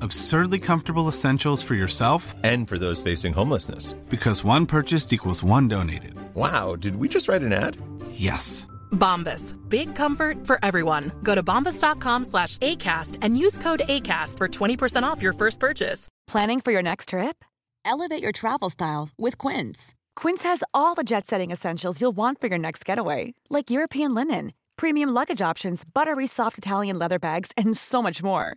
[0.00, 3.94] Absurdly comfortable essentials for yourself and for those facing homelessness.
[4.08, 6.14] Because one purchased equals one donated.
[6.34, 7.76] Wow, did we just write an ad?
[8.12, 8.66] Yes.
[8.92, 9.54] Bombas.
[9.68, 11.12] Big comfort for everyone.
[11.22, 16.08] Go to bombas.com slash ACAST and use code ACAST for 20% off your first purchase.
[16.26, 17.44] Planning for your next trip?
[17.84, 19.94] Elevate your travel style with Quince.
[20.14, 24.14] Quince has all the jet setting essentials you'll want for your next getaway, like European
[24.14, 28.56] linen, premium luggage options, buttery soft Italian leather bags, and so much more.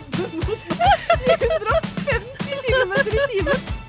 [0.11, 0.59] komme mot
[1.27, 3.80] 150 km i timen.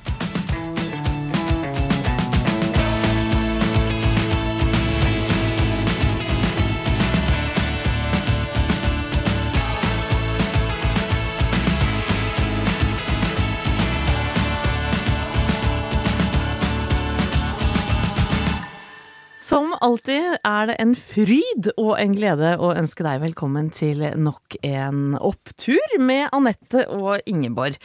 [19.52, 24.56] Som alltid er det en fryd og en glede å ønske deg velkommen til nok
[24.64, 27.76] en opptur med Anette og Ingeborg.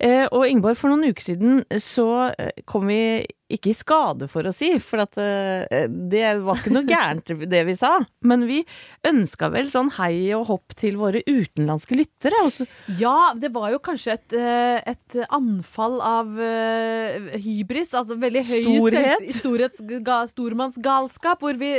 [0.00, 3.02] Eh, og Ingeborg, for noen uker siden så eh, kom vi
[3.54, 7.62] ikke i skade for å si, for at eh, det var ikke noe gærent det
[7.68, 7.96] vi sa.
[8.26, 8.60] Men vi
[9.06, 12.44] ønska vel sånn hei og hopp til våre utenlandske lyttere.
[12.46, 12.66] Også.
[13.00, 18.60] Ja, det var jo kanskje et, eh, et anfall av uh, hybris, altså veldig høy
[18.60, 19.26] Storhet.
[19.40, 19.82] storhets,
[20.34, 21.74] stormannsgalskap, hvor vi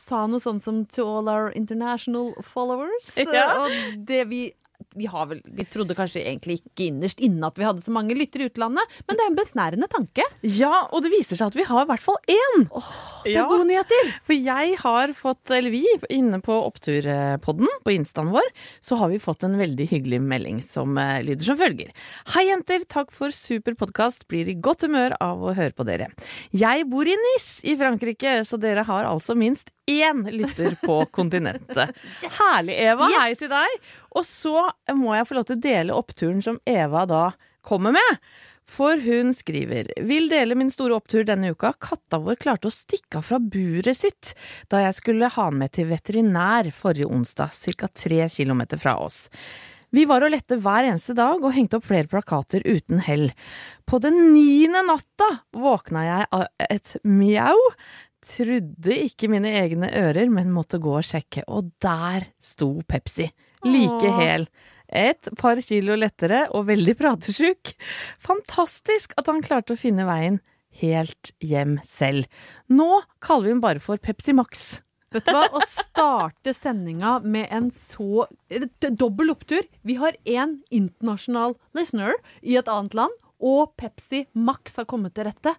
[0.00, 3.16] sa noe sånn som 'to all our international followers'.
[3.36, 3.50] Ja.
[3.64, 4.42] Og det vi
[4.96, 8.16] vi, har vel, vi trodde kanskje egentlig ikke innerst inne at vi hadde så mange
[8.16, 10.26] lyttere i utlandet, men det er en besnærende tanke.
[10.42, 12.66] Ja, og det viser seg at vi har i hvert fall én!
[13.26, 14.10] Det er gode nyheter.
[14.26, 18.50] For jeg har fått, eller vi, inne på Oppturpodden på instaen vår,
[18.84, 21.92] så har vi fått en veldig hyggelig melding som uh, lyder som følger.
[22.34, 24.26] Hei jenter, takk for super podkast.
[24.30, 26.10] Blir i godt humør av å høre på dere.
[26.56, 31.94] Jeg bor i Nis i Frankrike, så dere har altså minst én lytter på kontinentet.
[32.40, 33.08] Herlig, Eva.
[33.16, 33.78] Hei til deg.
[34.16, 37.24] Og så må jeg få lov til å dele oppturen som Eva da
[37.66, 38.20] kommer med.
[38.66, 41.72] For hun skriver Vil dele min store opptur denne uka.
[41.78, 44.34] Katta vår klarte å stikke av fra buret sitt
[44.72, 47.88] da jeg skulle ha den med til veterinær forrige onsdag, ca.
[47.94, 49.26] tre kilometer fra oss.
[49.94, 53.30] Vi var og lette hver eneste dag og hengte opp flere plakater uten hell.
[53.86, 57.56] På den niende natta våkna jeg av et mjau.
[58.26, 63.28] Trodde ikke mine egne ører, men måtte gå og sjekke, og der sto Pepsi.
[63.66, 64.48] Like hel.
[64.86, 67.72] Et par kilo lettere og veldig pratesjuk.
[68.22, 70.40] Fantastisk at han klarte å finne veien
[70.80, 72.26] helt hjem selv.
[72.68, 74.66] Nå kaller vi ham bare for Pepsi Max.
[75.14, 75.46] Vet du hva?
[75.54, 79.64] Å starte sendinga med en så eh, dobbel opptur.
[79.86, 85.30] Vi har én internasjonal listener i et annet land, og Pepsi Max har kommet til
[85.30, 85.54] rette.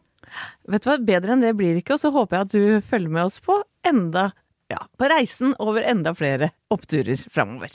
[0.67, 2.89] Vet du hva, Bedre enn det blir det ikke, og så håper jeg at du
[2.91, 4.31] følger med oss på enda
[4.67, 7.71] ja, på reisen over enda flere oppturer framover.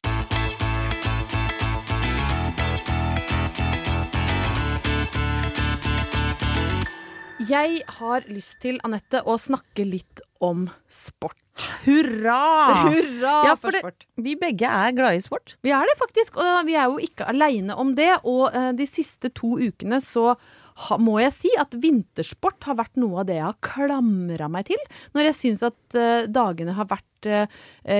[7.48, 11.38] Jeg har lyst til, Anette, å snakke litt om sport.
[11.84, 12.86] Hurra!
[12.86, 15.56] Hurra Ja, for det, vi begge er glade i sport.
[15.62, 18.10] Vi er det faktisk, og vi er jo ikke aleine om det.
[18.24, 20.32] Og eh, de siste to ukene så
[21.02, 24.80] må jeg si at vintersport har vært noe av det jeg har klamra meg til.
[25.14, 27.46] Når jeg syns at uh, dagene har vært uh,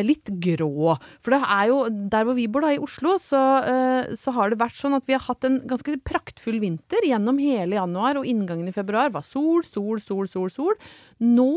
[0.05, 0.96] litt grå.
[1.23, 1.79] For det er jo
[2.12, 5.06] der hvor vi bor, da, i Oslo, så, uh, så har det vært sånn at
[5.08, 9.26] vi har hatt en ganske praktfull vinter gjennom hele januar, og inngangen i februar var
[9.26, 10.76] sol, sol, sol, sol, sol.
[11.23, 11.52] Nå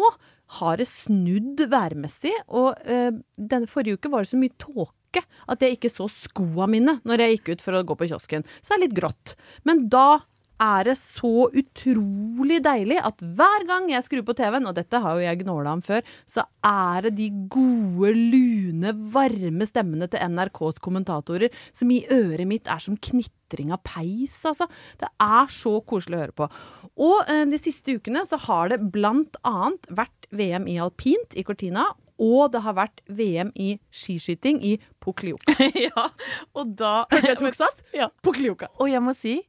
[0.59, 5.77] har det snudd værmessig, og denne forrige uke var det så mye tåke at jeg
[5.77, 8.45] ikke så skoa mine når jeg gikk ut for å gå på kiosken.
[8.61, 9.33] Så det er litt grått.
[9.65, 10.21] Men da
[10.61, 15.17] er det så utrolig deilig at hver gang jeg skrur på TV-en, og dette har
[15.17, 20.79] jo jeg gnåla om før, så er det de gode, lune, varme stemmene til NRKs
[20.83, 24.69] kommentatorer som i øret mitt er som knitring av peis, altså.
[25.01, 26.49] Det er så koselig å høre på.
[26.95, 31.43] Og eh, de siste ukene så har det blant annet vært VM i alpint i
[31.45, 31.89] Cortina.
[32.21, 35.51] Og det har vært VM i skiskyting i Poklioka.
[35.89, 36.07] ja,
[36.55, 37.83] og da Hørte jeg tok sats?
[37.95, 38.07] Ja.
[38.23, 38.69] Poklioka.
[38.79, 39.41] Og jeg må si,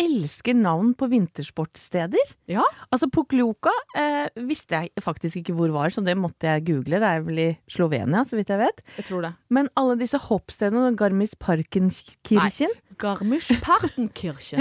[0.00, 2.32] elsker navn på vintersportsteder.
[2.50, 2.64] Ja.
[2.90, 7.00] Altså, Poklioka eh, visste jeg faktisk ikke hvor var, så det måtte jeg google.
[7.02, 8.82] Det er vel i Slovenia, så vidt jeg vet.
[8.98, 9.34] Jeg tror det.
[9.54, 14.60] Men alle disse hoppstedene, Garmis Parkenkirchen Garmisch-Partenkirchen.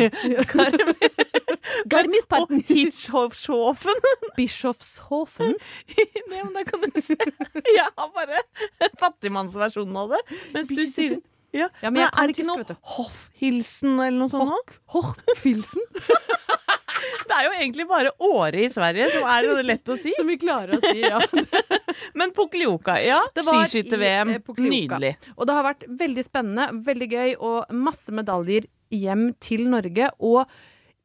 [1.90, 2.58] Garmisch-Parten.
[2.64, 4.00] og Hitschhofen
[4.36, 5.56] Bischofshofen.
[6.30, 7.18] Nei, men da kan du se.
[7.18, 8.42] Jeg har bare
[9.02, 10.24] fattigmannsversjonen av det.
[10.56, 11.20] Mens du sier
[11.54, 12.78] ja, Ja, men men er det ikke noe.
[12.98, 14.78] Hoffhilsen eller noe sånt?
[14.96, 15.86] Hoffhilsen?
[17.24, 20.12] Det er jo egentlig bare Åre i Sverige som er det lett å si.
[20.16, 21.02] som vi klarer å si.
[21.04, 21.20] Ja.
[22.20, 23.20] Men Poklioka, ja.
[23.36, 24.34] I, Skiskytter-VM.
[24.38, 25.14] eh, Nydelig.
[25.36, 30.12] Og det har vært veldig spennende, veldig gøy og masse medaljer hjem til Norge.
[30.24, 30.44] Og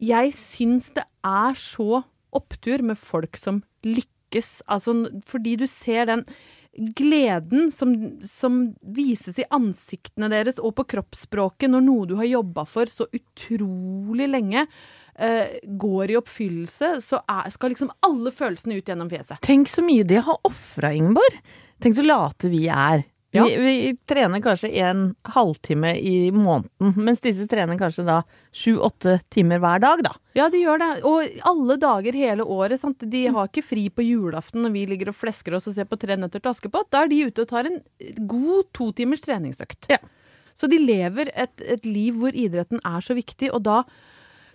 [0.03, 2.03] jeg syns det er så
[2.37, 4.59] opptur med folk som lykkes.
[4.69, 4.95] Altså
[5.27, 6.27] fordi du ser den
[6.79, 7.95] gleden som,
[8.31, 13.09] som vises i ansiktene deres og på kroppsspråket når noe du har jobba for så
[13.15, 14.67] utrolig lenge,
[15.19, 19.41] eh, går i oppfyllelse, så er, skal liksom alle følelsene ut gjennom fjeset.
[19.45, 21.41] Tenk så mye de har ofra, Ingeborg.
[21.83, 23.05] Tenk så late vi er.
[23.39, 23.47] Ja.
[23.47, 25.05] Vi, vi trener kanskje en
[25.35, 28.19] halvtime i måneden, mens disse trener kanskje da
[28.53, 30.13] sju-åtte timer hver dag, da.
[30.39, 30.91] Ja, de gjør det.
[31.09, 32.83] Og alle dager hele året.
[32.83, 33.03] Sant?
[33.11, 35.99] De har ikke fri på julaften når vi ligger og flesker oss og ser på
[35.99, 36.91] Tre nøtter til Askepott.
[36.95, 37.81] Da er de ute og tar en
[38.31, 39.91] god to timers treningsøkt.
[39.91, 39.99] Ja.
[40.59, 43.83] Så de lever et, et liv hvor idretten er så viktig, og da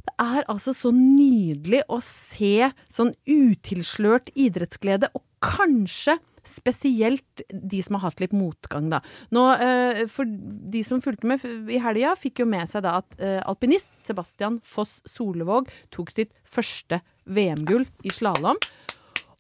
[0.04, 7.95] det er altså så nydelig å se sånn utilslørt idrettsglede, og kanskje spesielt de som
[7.98, 9.00] har hatt litt motgang, da.
[9.36, 13.18] Nå, eh, for de som fulgte med i helga, fikk jo med seg da at
[13.19, 18.60] eh, alpinist Sebastian Foss Solevåg tok sitt første VM-gull i slalåm.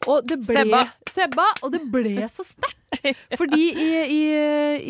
[0.07, 0.79] Og det ble Sebba.
[1.13, 2.79] Sebba, og det ble så sterkt!
[3.39, 4.19] Fordi i, i,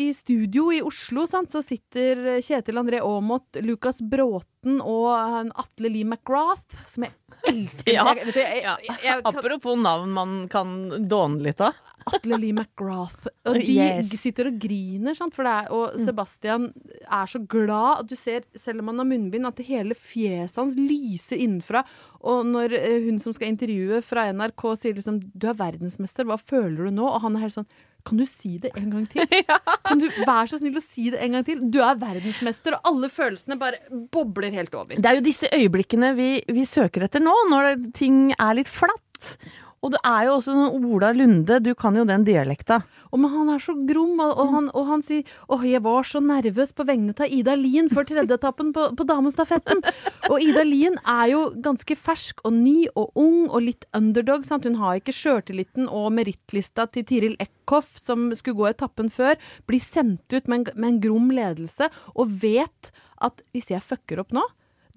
[0.04, 5.08] i studio i Oslo sant, så sitter Kjetil André Aamodt, Lukas Bråten og
[5.54, 7.14] Atle Lee McGrath, som jeg
[7.50, 7.90] elsker.
[7.96, 8.04] Ja.
[8.18, 10.74] Jeg, du, jeg, jeg, kan- Apropos navn man kan
[11.10, 11.78] dåne litt av.
[12.12, 13.28] Atle Lee McGrath.
[13.46, 14.10] Og de Yes.
[14.20, 15.34] sitter og griner, sant?
[15.34, 16.72] For det er, og Sebastian
[17.04, 20.74] er så glad at du ser, selv om han har munnbind, at hele fjeset hans
[20.76, 21.84] lyser innenfra.
[22.24, 26.38] Og når eh, hun som skal intervjue fra NRK sier liksom 'du er verdensmester, hva
[26.40, 27.66] føler du nå?' Og han er helt sånn
[28.04, 29.26] 'kan du si det en gang til?'
[29.88, 31.60] Kan du være så snill å si det en gang til?
[31.70, 33.76] Du er verdensmester, og alle følelsene bare
[34.10, 34.96] bobler helt over.
[34.96, 39.36] Det er jo disse øyeblikkene vi, vi søker etter nå, når ting er litt flatt.
[39.84, 42.80] Og det er jo også sånn Ola Lunde, du kan jo den dialekta.
[43.12, 46.08] Og men han er så grom, og, og, han, og han sier 'Å, jeg var
[46.08, 49.84] så nervøs på vegne av Ida Lien før tredjeetappen på, på damestafetten'.
[50.32, 54.48] Og Ida Lien er jo ganske fersk og ny og ung og litt underdog.
[54.48, 54.64] Sant?
[54.64, 59.36] Hun har ikke sjøltilliten og merittlista til Tiril Eckhoff, som skulle gå etappen før.
[59.68, 62.90] Blir sendt ut med en, med en grom ledelse og vet
[63.22, 64.42] at hvis jeg fucker opp nå,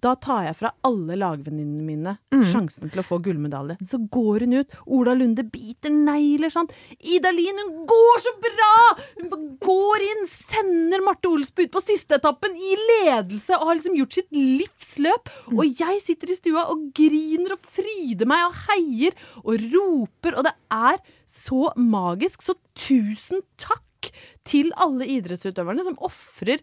[0.08, 2.16] da tar jeg fra alle lagvenninnene mine
[2.52, 3.78] sjansen til å få gullmedalje.
[3.88, 4.78] Så går hun ut.
[4.98, 6.74] Ola Lunde biter negler, sant.
[6.98, 8.74] Ida Lien, hun går så bra!
[9.20, 13.98] Hun går inn, sender Marte Olsbu ut på siste etappen i ledelse og har liksom
[14.00, 15.34] gjort sitt livsløp.
[15.56, 20.48] Og jeg sitter i stua og griner og fryder meg og heier og roper, og
[20.48, 22.46] det er så magisk.
[22.46, 23.84] Så tusen takk
[24.48, 26.62] til alle idrettsutøverne som ofrer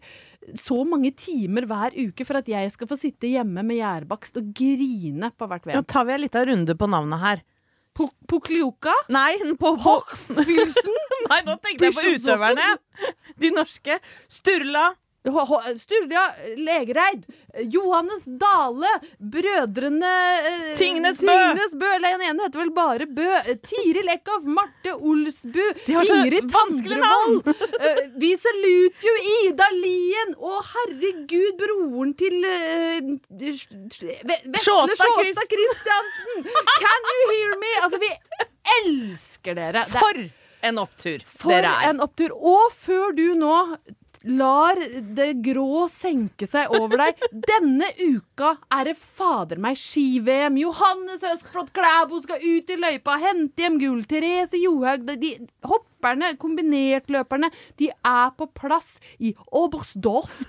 [0.59, 4.51] så mange timer hver uke for at jeg skal få sitte hjemme med gjærbakst og
[4.57, 7.43] grine på hvert Nå tar vi en liten runde på navnet her.
[8.27, 10.97] Poklioka, Nei, på, på Hochfilsen,
[11.31, 12.73] Nei, nå tenkte jeg på utøverne.
[13.39, 13.99] De norske.
[14.31, 14.89] Sturla.
[15.25, 16.23] Sturla
[16.57, 17.23] Legereid,
[17.73, 20.11] Johannes Dale, brødrene
[20.45, 21.27] eh, Tingnes Bø.
[21.33, 21.89] Tingnes Bø.
[21.95, 23.25] Eller den ene heter vel bare Bø.
[23.41, 27.49] Eh, Tiril Eckhoff, Marte Olsbu, Ingrid Tandrevold.
[27.79, 29.15] eh, vi saluter jo
[29.49, 30.35] Ida Lien!
[30.37, 34.15] Å, herregud, broren til uh, Vesle
[34.61, 36.49] Sjåstad Kristiansen Christiansen!
[36.79, 37.71] Can you hear me?
[37.85, 38.11] Altså, vi
[38.79, 39.85] elsker dere.
[39.85, 40.25] Er- For
[40.65, 41.89] en opptur for dere er.
[41.91, 42.31] en opptur.
[42.35, 43.53] Og før du nå
[44.25, 44.79] lar
[45.17, 50.57] det grå senke seg over deg Denne uka er det fader meg ski-VM.
[50.59, 54.05] Johannes Østflot Klæbo skal ut i løypa, hente hjem gull.
[54.09, 60.43] Therese Johaug de, hopperne, hopper løperne, kombinertløperne, de er på plass i Oberstdorf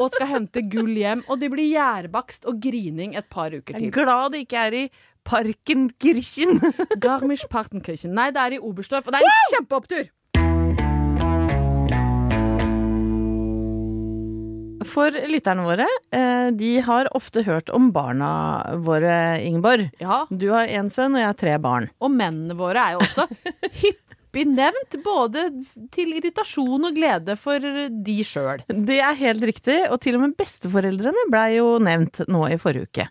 [0.00, 1.24] og skal hente gull hjem.
[1.28, 4.72] Og det blir gjærbakst og grining et par uker Jeg er glad det ikke er
[4.74, 4.90] i
[5.24, 6.60] Parkenkirchen.
[7.04, 8.14] Garmisch-Partenkirchen.
[8.14, 10.06] Nei, det er i Oberstdorf, og det er en kjempeopptur!
[14.88, 18.30] For lytterne våre, eh, de har ofte hørt om barna
[18.84, 19.14] våre,
[19.44, 19.90] Ingeborg.
[20.00, 21.90] Ja, Du har én sønn, og jeg har tre barn.
[22.00, 23.28] og mennene våre er jo også
[23.82, 25.46] hyppig nevnt, både
[25.94, 28.64] til irritasjon og glede for de sjøl.
[28.68, 32.88] Det er helt riktig, og til og med besteforeldrene blei jo nevnt nå i forrige
[32.88, 33.08] uke.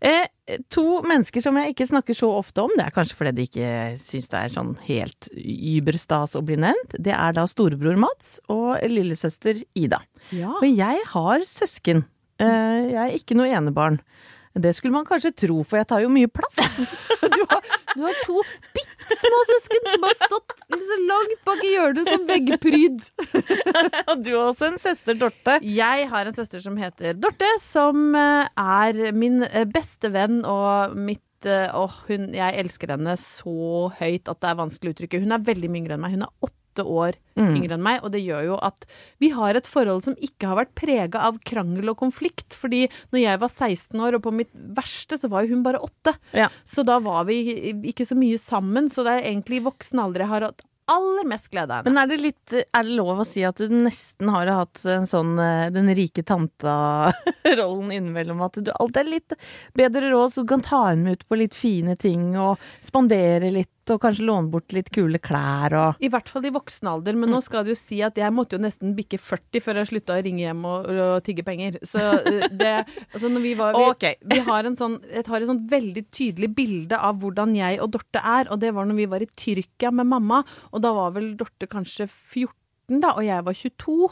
[0.00, 0.26] Eh,
[0.70, 3.70] to mennesker som jeg ikke snakker så ofte om, det er kanskje fordi de ikke
[3.98, 8.78] syns det er sånn helt überstas å bli nevnt, det er da storebror Mats og
[8.86, 10.00] lillesøster Ida.
[10.30, 10.54] Ja.
[10.60, 12.04] Og jeg har søsken.
[12.38, 13.98] Eh, jeg er ikke noe enebarn.
[14.56, 16.86] Det skulle man kanskje tro, for jeg tar jo mye plass.
[17.26, 17.64] Du har,
[17.96, 18.42] du har to
[18.76, 20.54] bitte små søsken som har stått
[20.86, 23.04] så langt bak i hjørnet som veggpryd.
[24.10, 25.58] Og du har også en søster, Dorte.
[25.62, 30.96] Jeg har en søster som heter Dorte, som eh, er min eh, beste venn og
[30.98, 35.22] mitt eh, Åh, hun, jeg elsker henne så høyt at det er vanskelig å uttrykke.
[35.24, 36.16] Hun er veldig mye yngre enn meg.
[36.16, 37.52] Hun er åtte år Mm.
[37.56, 38.86] yngre enn meg, og det gjør jo at
[39.20, 42.54] vi har et forhold som ikke har vært prega av krangel og konflikt.
[42.56, 45.78] Fordi når jeg var 16 år, og på mitt verste, så var jo hun bare
[45.84, 46.14] åtte.
[46.32, 46.48] Ja.
[46.64, 47.42] Så da var vi
[47.92, 48.88] ikke så mye sammen.
[48.88, 51.92] Så det er egentlig i voksen alder jeg har hatt aller mest glede av henne.
[51.92, 55.04] Men er det, litt, er det lov å si at du nesten har hatt en
[55.10, 58.40] sånn eh, den rike tanta-rollen innimellom?
[58.46, 59.32] At du alltid er litt
[59.76, 63.50] bedre råd, så du kan ta henne med ut på litt fine ting og spandere
[63.52, 67.18] litt, og kanskje låne bort litt kule klær og I hvert fall i voksen alder,
[67.18, 69.90] men nå skal det jo si at jeg måtte jo nesten bikke 40 før jeg
[69.92, 71.78] slutta å ringe hjem og, og tigge penger.
[71.86, 74.18] Så eh, det Altså, når vi var Vi, okay.
[74.26, 77.92] vi har, en sånn, jeg har et sånn veldig tydelig bilde av hvordan jeg og
[77.96, 81.14] Dorte er, og det var når vi var i Tyrkia med mamma, og da var
[81.16, 82.52] vel Dorte kanskje 14
[83.02, 84.10] da, og jeg var 22.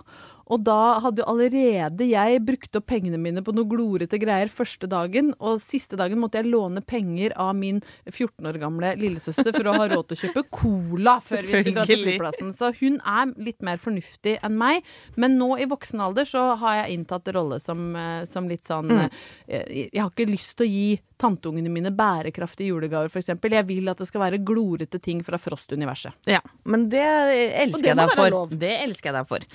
[0.52, 4.88] Og da hadde jo allerede jeg brukt opp pengene mine på noe glorete greier første
[4.90, 9.70] dagen, og siste dagen måtte jeg låne penger av min 14 år gamle lillesøster for
[9.70, 12.52] å ha råd til å kjøpe cola før vi skulle dra til flyplassen.
[12.56, 14.84] Så hun er litt mer fornuftig enn meg.
[15.20, 18.92] Men nå i voksen alder så har jeg inntatt rolle som, eh, som litt sånn
[18.94, 19.10] eh,
[19.48, 20.88] Jeg har ikke lyst til å gi
[21.21, 23.33] tanteungene mine bærekraftige julegaver, f.eks.
[23.35, 26.16] Jeg vil at det skal være glorete ting fra Frost-universet.
[26.30, 28.54] Ja, men det elsker jeg deg for.
[28.54, 29.47] Det elsker jeg deg for.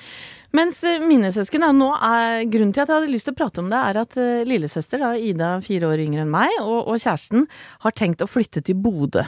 [0.56, 3.38] Mens eh, mine søsken, ja, nå er, grunnen til at jeg hadde lyst til å
[3.38, 6.90] prate om det, er at uh, lillesøster, da, Ida, fire år yngre enn meg, og,
[6.90, 7.46] og kjæresten
[7.86, 9.28] har tenkt å flytte til Bodø.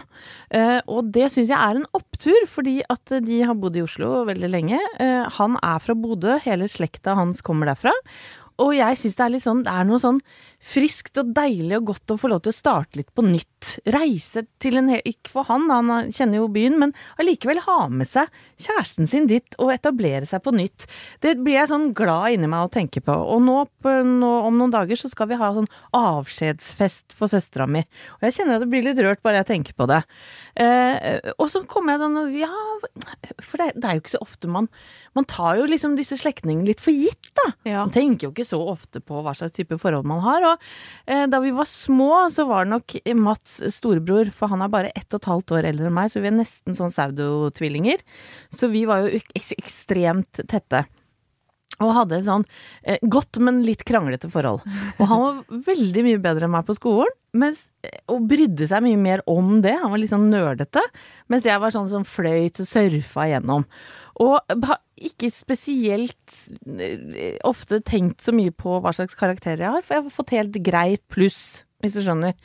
[0.50, 4.24] Uh, og det syns jeg er en opptur, fordi at de har bodd i Oslo
[4.30, 4.82] veldig lenge.
[4.98, 7.94] Uh, han er fra Bodø, hele slekta hans kommer derfra.
[8.62, 10.20] Og jeg syns det er litt sånn, det er noe sånn
[10.62, 13.76] friskt og deilig og godt å få lov til å starte litt på nytt.
[13.94, 18.10] Reise til en hel Ikke for han, han kjenner jo byen, men allikevel ha med
[18.10, 18.30] seg
[18.62, 20.88] kjæresten sin dit og etablere seg på nytt.
[21.24, 23.14] Det blir jeg sånn glad inni meg å tenke på.
[23.14, 27.68] Og nå, på, nå om noen dager så skal vi ha sånn avskjedsfest for søstera
[27.70, 27.84] mi.
[28.20, 30.02] Og jeg kjenner at det blir litt rørt bare jeg tenker på det.
[30.62, 32.52] Eh, og så kommer jeg sånn Ja,
[33.40, 34.66] for det, det er jo ikke så ofte man
[35.16, 37.46] Man tar jo liksom disse slektningene litt for gitt, da.
[37.68, 37.86] Ja.
[37.86, 40.44] Man tenker jo ikke så ofte på hva slags type forhold man har.
[40.51, 40.51] Og
[41.06, 44.94] eh, da vi var små, så var det nok Mats storebror, for han er bare
[44.96, 48.02] ett og et halvt år eldre enn meg, så vi er nesten sånn saudotvillinger,
[48.52, 50.86] Så vi var jo ek ekstremt tette.
[51.82, 52.46] Og hadde et sånn
[52.84, 54.66] eh, godt, men litt kranglete forhold.
[55.00, 58.86] Og han var veldig mye bedre enn meg på skolen, mens, eh, og brydde seg
[58.86, 59.74] mye mer om det.
[59.82, 60.84] Han var litt sånn nerdete,
[61.32, 63.66] mens jeg var sånn som fløyt og surfa igjennom.
[64.22, 69.86] Og har ikke spesielt eh, ofte tenkt så mye på hva slags karakter jeg har,
[69.86, 72.38] for jeg har fått helt greit pluss, hvis du skjønner.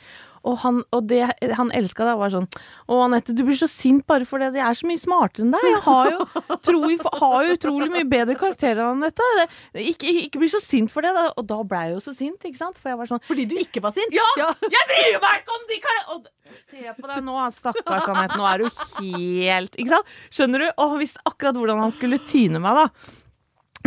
[0.47, 1.19] Og, han, og det
[1.57, 2.45] han elska da, var sånn
[2.87, 5.65] Å, Anette, du blir så sint bare fordi jeg er så mye smartere enn deg.
[5.67, 6.27] Jeg har jo,
[6.67, 6.79] tro,
[7.19, 9.27] har jo utrolig mye bedre karakterer enn Anette.
[9.75, 11.11] Det- Ikke, ikke bli så sint for det.
[11.17, 11.25] Da.
[11.35, 12.79] Og da ble jeg jo så sint, ikke sant.
[12.79, 14.15] For jeg var sånn Fordi du ikke var sint?
[14.15, 14.27] ja,
[14.63, 16.33] Jeg bryr meg ikke om de karakterene!
[16.71, 18.37] Se på deg nå, stakkars Anette.
[18.39, 18.67] Nå er du
[19.11, 20.11] helt Ikke sant?
[20.31, 20.67] Skjønner du?
[20.77, 23.17] Og han visste akkurat hvordan han skulle tyne meg, da.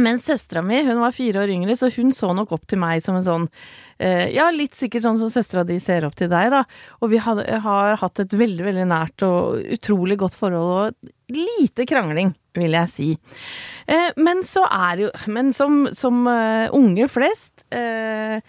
[0.01, 3.03] Men søstera mi hun var fire år yngre, så hun så nok opp til meg
[3.05, 3.47] som en sånn
[3.99, 6.65] eh, Ja, litt sikkert sånn som søstera di ser opp til deg, da.
[7.01, 11.87] Og vi hadde, har hatt et veldig, veldig nært og utrolig godt forhold, og lite
[11.89, 13.11] krangling, vil jeg si.
[13.91, 18.41] Eh, men så er jo Men som, som eh, unger flest eh,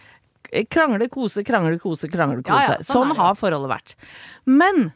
[0.68, 2.58] Krangle, kose, krangle, kose, krangle, kose.
[2.58, 3.94] Ja, ja, sånn sånn har forholdet vært.
[4.52, 4.90] Men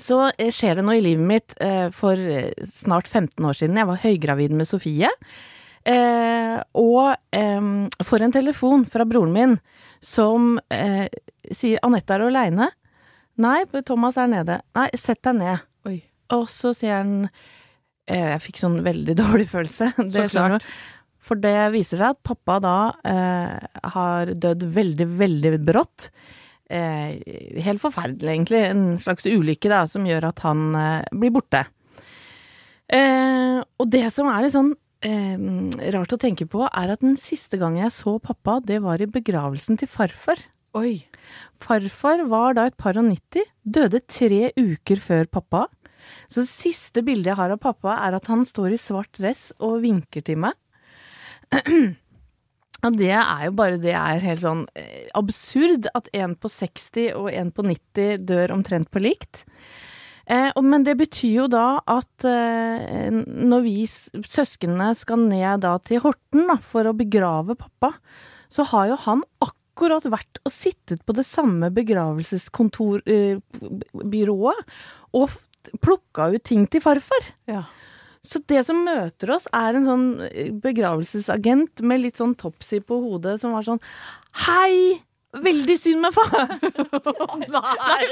[0.00, 3.78] så eh, skjer det noe i livet mitt eh, for eh, snart 15 år siden.
[3.78, 5.10] Jeg var høygravid med Sofie.
[5.88, 7.14] Eh, og
[8.04, 9.54] får en telefon fra broren min
[10.04, 12.68] som sier 'Anette er aleine'?
[13.38, 14.60] Nei, Thomas er nede.
[14.74, 15.64] Nei, sett deg ned.
[15.86, 16.02] Oi.
[16.34, 17.28] og så sier han
[18.08, 19.92] eh, Jeg fikk sånn veldig dårlig følelse.
[20.10, 20.66] Det Så klart.
[21.28, 23.56] For det viser seg at pappa da eh,
[23.94, 26.10] har dødd veldig, veldig brått.
[26.68, 27.16] Eh,
[27.64, 28.60] helt forferdelig, egentlig.
[28.68, 31.64] En slags ulykke da, som gjør at han eh, blir borte.
[32.88, 35.40] Eh, og det som er litt sånn eh,
[35.94, 39.08] rart å tenke på, er at den siste gangen jeg så pappa, det var i
[39.08, 40.44] begravelsen til farfar.
[40.76, 41.00] Oi.
[41.64, 45.66] Farfar var da et par og nitti, døde tre uker før pappa.
[46.28, 49.50] Så det siste bildet jeg har av pappa, er at han står i svart dress
[49.58, 50.56] og vinker til meg.
[52.86, 57.08] Og det er jo bare det er helt sånn eh, absurd at en på 60
[57.18, 59.40] og en på 90 dør omtrent på likt.
[60.30, 65.98] Eh, men det betyr jo da at eh, når vi søsknene skal ned da til
[66.04, 67.90] Horten da, for å begrave pappa,
[68.52, 74.58] så har jo han akkurat vært og sittet på det samme begravelseskontorbyrået
[75.18, 75.44] og f-
[75.82, 77.24] plukka ut ting til farfar.
[77.50, 77.62] Ja.
[78.26, 82.98] Så det som møter oss, er en sånn eh, begravelsesagent med litt sånn topsy på
[83.02, 83.82] hodet, som var sånn
[84.46, 85.02] Hei!
[85.36, 86.54] Veldig synd med far!
[87.52, 88.04] Nei!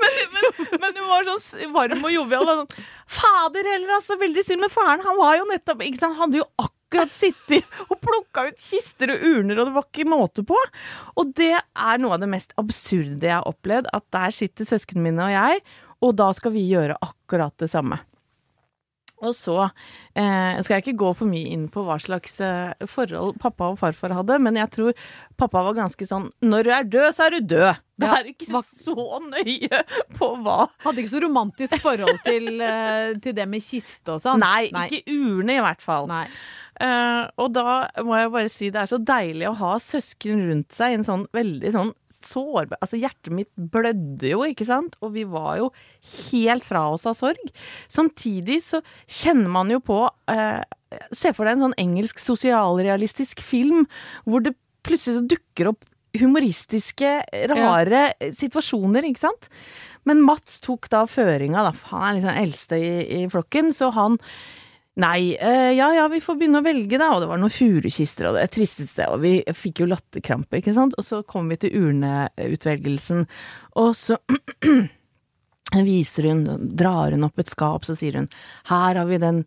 [0.00, 0.46] Men, men,
[0.80, 2.48] men hun var sånn varm og jovial.
[2.48, 4.16] Sånn, Fader heller, altså!
[4.20, 5.04] Veldig synd med faren.
[5.04, 6.16] Han var jo nettopp ikke sant?
[6.16, 10.08] Han hadde jo akkurat sittet og plukka ut kister og urner, og det var ikke
[10.08, 10.56] måte på.
[11.20, 15.10] Og det er noe av det mest absurde jeg har opplevd, at der sitter søsknene
[15.10, 15.62] mine og jeg,
[16.02, 18.00] og da skal vi gjøre akkurat det samme.
[19.22, 19.54] Og så
[20.18, 23.78] eh, skal jeg ikke gå for mye inn på hva slags eh, forhold pappa og
[23.78, 24.96] farfar hadde, men jeg tror
[25.38, 27.78] pappa var ganske sånn Når du er død, så er du død.
[28.02, 28.96] Det er ikke hva- så
[29.28, 29.82] nøye
[30.18, 34.42] på hva Hadde ikke så romantisk forhold til, eh, til det med kiste og sånn.
[34.42, 36.10] Nei, ikke urne, i hvert fall.
[36.10, 36.24] Nei.
[36.82, 40.74] Eh, og da må jeg bare si det er så deilig å ha søsken rundt
[40.74, 41.92] seg i en sånn veldig sånn
[42.28, 44.96] sårbar Altså, hjertet mitt blødde jo, ikke sant?
[45.02, 45.70] Og vi var jo
[46.30, 47.52] helt fra oss av sorg.
[47.92, 50.60] Samtidig så kjenner man jo på eh,
[51.16, 53.86] Se for deg en sånn engelsk sosialrealistisk film
[54.26, 54.52] hvor det
[54.84, 55.86] plutselig dukker opp
[56.20, 57.10] humoristiske,
[57.48, 58.02] rare
[58.36, 59.48] situasjoner, ikke sant?
[60.08, 62.90] Men Mats tok da føringa, da, han er liksom eldste i,
[63.22, 64.18] i flokken, så han
[65.00, 67.14] Nei, eh, ja ja, vi får begynne å velge, da.
[67.14, 70.96] Og det var noen furukister og det tristeste, og vi fikk jo latterkrampe, ikke sant.
[71.00, 73.24] Og så kom vi til urneutvelgelsen,
[73.80, 74.18] og så
[75.88, 76.44] viser hun,
[76.76, 78.28] drar hun opp et skap, så sier hun
[78.68, 79.40] her har vi den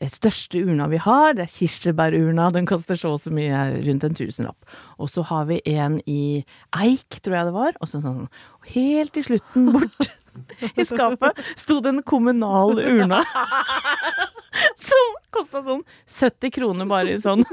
[0.00, 4.06] eh, største urna vi har, det er kirsebærurna, den koster så og så mye, rundt
[4.08, 4.78] en tusenlapp.
[4.96, 6.40] Og så har vi en i
[6.72, 8.30] eik, tror jeg det var, og så sånn,
[8.72, 10.08] helt til slutten bort
[10.80, 13.20] i skapet sto den kommunale urna.
[14.88, 17.44] Som kosta sånn 70 kroner bare i sånn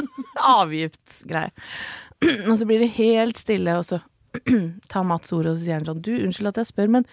[0.56, 1.52] avgiftsgreie.
[2.48, 3.98] Og så blir det helt stille, og så
[4.92, 7.08] tar Mats ordet, og så sier han sånn Du, unnskyld at jeg spør, men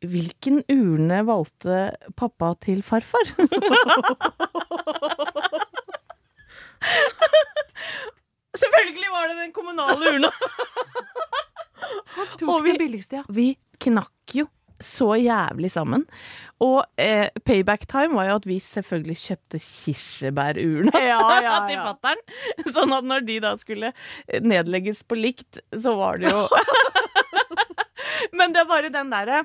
[0.00, 1.78] hvilken urne valgte
[2.18, 3.26] pappa til farfar?
[8.60, 10.30] Selvfølgelig var det den kommunale urna!
[12.40, 13.24] Tok Og vi- den billigste, ja.
[13.28, 14.46] Vi knakk jo
[14.84, 16.04] så jævlig sammen.
[16.64, 21.86] Og eh, payback time var jo at vi selvfølgelig kjøpte kirsebærurna Ja, ja, til ja.
[21.88, 22.24] fatter'n.
[22.72, 26.46] Sånn at når de da skulle eh, nedlegges på likt, så var det jo
[28.36, 29.44] Men det er bare den derre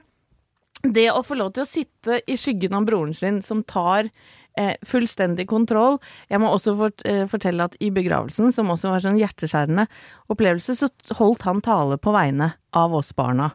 [0.86, 4.10] Det å få lov til å sitte i skyggen av broren sin som tar
[4.60, 5.98] eh, fullstendig kontroll.
[6.30, 9.88] Jeg må også fort, eh, fortelle at i begravelsen, som også var sånn hjerteskjærende
[10.32, 13.52] opplevelse, så holdt han tale på vegne av oss barna.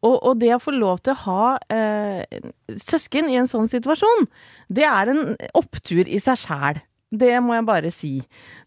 [0.00, 2.22] Og, og det å få lov til å ha eh,
[2.80, 4.28] søsken i en sånn situasjon,
[4.72, 6.80] det er en opptur i seg sjæl.
[7.10, 8.12] Det må jeg bare si.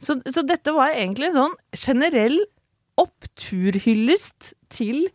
[0.04, 2.38] Så, så dette var egentlig en sånn generell
[3.02, 5.08] oppturhyllest til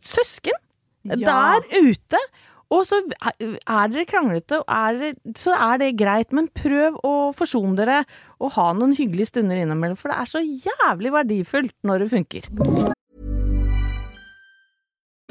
[0.00, 0.56] søsken
[1.04, 1.16] Ja.
[1.16, 2.20] der ute.
[2.70, 8.04] Og så er dere kranglete, er så er det greit, men prøv å forsone dere
[8.38, 12.46] og ha noen hyggelige stunder innimellom, for det er så jævlig verdifullt når det funker.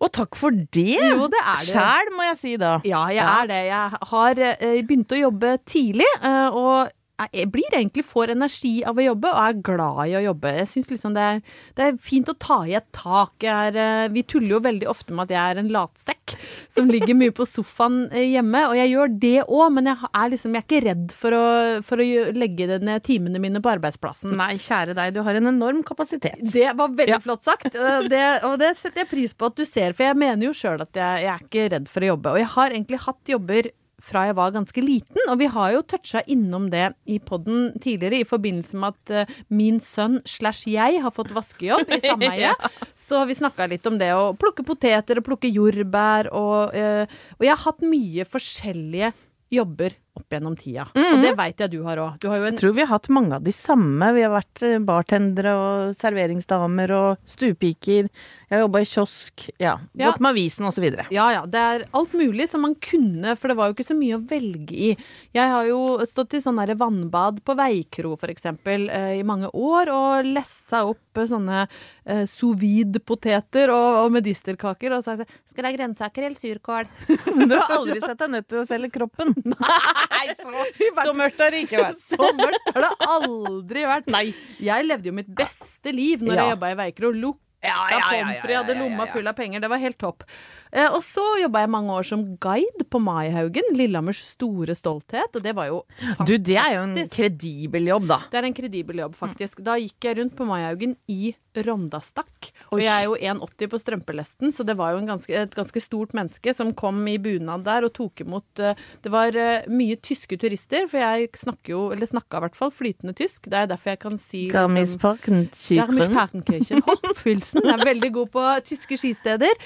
[0.00, 0.96] Og takk for det!
[0.96, 1.66] Jo, det er det.
[1.74, 2.70] Sjæl, må jeg si da.
[2.88, 3.42] Ja, jeg Ja.
[3.42, 3.58] er det.
[3.66, 6.88] Jeg har eh, begynt å jobbe tidlig, eh, og
[7.32, 10.52] jeg blir egentlig får energi av å jobbe, og er glad i å jobbe.
[10.58, 11.40] Jeg syns liksom det er,
[11.76, 13.32] det er fint å ta i et tak.
[13.44, 16.34] Er, eh, vi tuller jo veldig ofte med at jeg er en latsekk
[16.72, 20.32] som ligger mye på sofaen eh, hjemme, og jeg gjør det òg, men jeg er
[20.34, 21.44] liksom jeg er ikke redd for å,
[21.86, 24.32] for å legge ned timene mine på arbeidsplassen.
[24.38, 26.38] Nei, kjære deg, du har en enorm kapasitet.
[26.40, 27.18] Det var veldig Ja.
[27.20, 29.92] flott sagt, Eh, det, og det setter jeg pris på at du ser.
[29.96, 32.32] For jeg mener jo sjøl at jeg, jeg er ikke redd for å jobbe.
[32.34, 33.68] Og jeg har egentlig hatt jobber
[34.04, 38.22] fra jeg var ganske liten, og vi har jo toucha innom det i podden tidligere
[38.22, 42.52] i forbindelse med at uh, min sønn slash jeg har fått vaskejobb i sameie.
[43.06, 47.04] Så vi snakka litt om det å plukke poteter og plukke jordbær og, uh,
[47.38, 49.12] og jeg har hatt mye forskjellige
[49.50, 50.88] jobber opp gjennom tida.
[50.94, 52.24] Og det veit jeg du har òg.
[52.24, 54.10] Jeg tror vi har hatt mange av de samme.
[54.16, 58.10] Vi har vært eh, bartendere og serveringsdamer og stuepiker.
[58.50, 59.76] Jeg har jobba i kiosk, ja.
[59.94, 60.08] Ja.
[60.10, 61.04] Gått med avisen videre.
[61.14, 63.94] Ja ja, det er alt mulig som man kunne, for det var jo ikke så
[63.94, 64.90] mye å velge i.
[65.36, 69.92] Jeg har jo stått i sånn derre vannbad på Veikro eksempel eh, i mange år,
[69.94, 75.68] og lessa opp eh, sånne eh, sous vide-poteter og, og medisterkaker, og sagt skal du
[75.68, 76.90] ha grønnsaker eller surkål?
[77.50, 79.34] Du har aldri sett deg nødt til å selge kroppen.
[79.54, 79.99] Nei,
[80.40, 80.64] så,
[81.06, 82.00] så mørkt har det ikke vært.
[82.12, 84.10] Så mørkt har det aldri vært.
[84.12, 84.24] Nei.
[84.62, 86.42] Jeg levde jo mitt beste liv når Ja.
[86.44, 87.12] jeg jobba i Veikro.
[87.12, 89.60] Lukta Ja, ja, ja, ja, pommes frites, hadde lomma full av penger.
[89.60, 90.22] Det var helt topp.
[90.72, 95.34] Eh, og så jobba jeg mange år som guide på Maihaugen, Lillehammers store stolthet.
[95.34, 96.26] Og det var jo fantastisk.
[96.30, 98.20] Du, det er jo en kredibel jobb, da.
[98.30, 99.62] Det er en kredibel jobb, faktisk.
[99.66, 101.34] Da gikk jeg rundt på Maihaugen i
[101.66, 102.52] rondastakk.
[102.70, 105.80] Og jeg er jo 1,80 på strømpelesten, så det var jo en ganske, et ganske
[105.82, 109.96] stort menneske som kom i bunad der og tok imot eh, Det var eh, mye
[109.98, 113.48] tyske turister, for jeg snakker jo, eller snakka i hvert fall, flytende tysk.
[113.50, 115.80] Det er derfor jeg kan si liksom- Garmisch-Partenkirchen.
[115.82, 116.84] Garmisch-Partenkirchen.
[116.86, 119.58] Hoppfylsen er veldig god på tyske skisteder.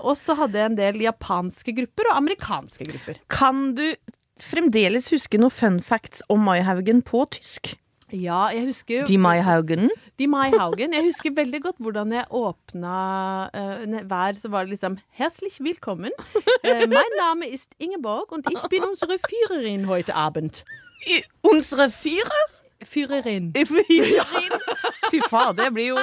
[0.00, 3.20] Og så hadde jeg en del japanske grupper og amerikanske grupper.
[3.32, 3.84] Kan du
[4.38, 7.74] fremdeles huske noen fun facts om Maihaugen på tysk?
[8.08, 9.90] Ja, jeg husker Die Maihaugen?
[10.16, 10.94] De Maihaugen.
[10.96, 12.94] Jeg husker veldig godt hvordan jeg åpna
[13.52, 16.14] uh, hver, så var det liksom Herzlich willkommen.
[16.64, 20.64] Uh, mein Name ist Ingeborg, und ich bin unsere Führerin heute Abend.
[21.42, 22.57] Unsere Führer?
[22.86, 23.50] Führerin.
[23.54, 24.52] Fyrerin.
[25.10, 25.96] Fy faen, det blir jo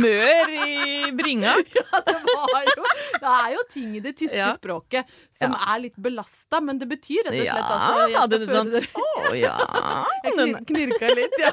[0.00, 1.52] mør i bringa.
[2.10, 2.84] Det, jo,
[3.20, 4.48] det er jo ting i det tyske Ja.
[4.56, 5.74] språket som Ja.
[5.74, 8.70] er litt belasta, men det betyr rett og slett altså jeg skal hadde føre sånn
[8.74, 8.92] dere-
[9.30, 9.54] Å ja.
[10.24, 11.52] Jeg knir, knirka litt, ja.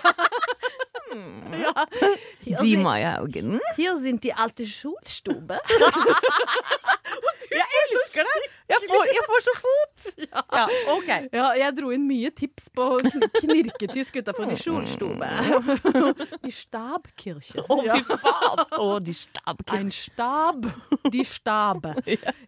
[1.57, 1.73] ja.
[2.43, 3.59] Hier, Die sind, Maihaugen.
[3.77, 5.59] hier sind die alte Schulstube.
[7.51, 8.53] Jeg elsker det!
[8.67, 9.83] Jeg får, jeg får så fot!
[10.57, 11.07] Ja, OK.
[11.33, 12.85] Ja, jeg dro inn mye tips på
[13.39, 15.29] knirketysk utafor de Schulstube.
[16.43, 17.63] Die Stabkirche.
[17.63, 18.63] Å, fy faen!
[18.77, 19.77] Å, de Stabkirche.
[19.77, 20.67] Ein Stab,
[21.13, 21.93] de Stabe.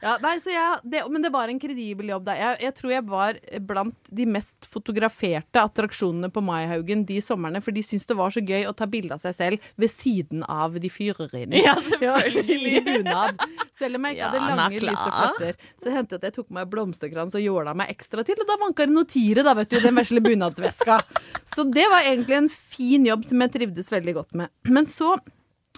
[0.01, 2.27] Ja, nei, så jeg, det, men det var en kredibel jobb.
[2.27, 2.35] Da.
[2.39, 7.75] Jeg, jeg tror jeg var blant de mest fotograferte attraksjonene på Maihaugen de somrene, for
[7.75, 10.75] de syntes det var så gøy å ta bilde av seg selv ved siden av
[10.81, 11.63] de fyrerinnene.
[11.63, 12.75] Ja, selvfølgelig.
[12.79, 13.43] I bunad.
[13.79, 16.69] Selv om jeg ikke hadde lange, lyse fletter, så hendte det at jeg tok meg
[16.71, 19.79] blomsterkrans og jåla meg ekstra til, og da vanka det noe tire, da, vet du,
[19.79, 21.01] i den vesle bunadsveska.
[21.49, 24.53] Så det var egentlig en fin jobb som jeg trivdes veldig godt med.
[24.69, 25.15] Men så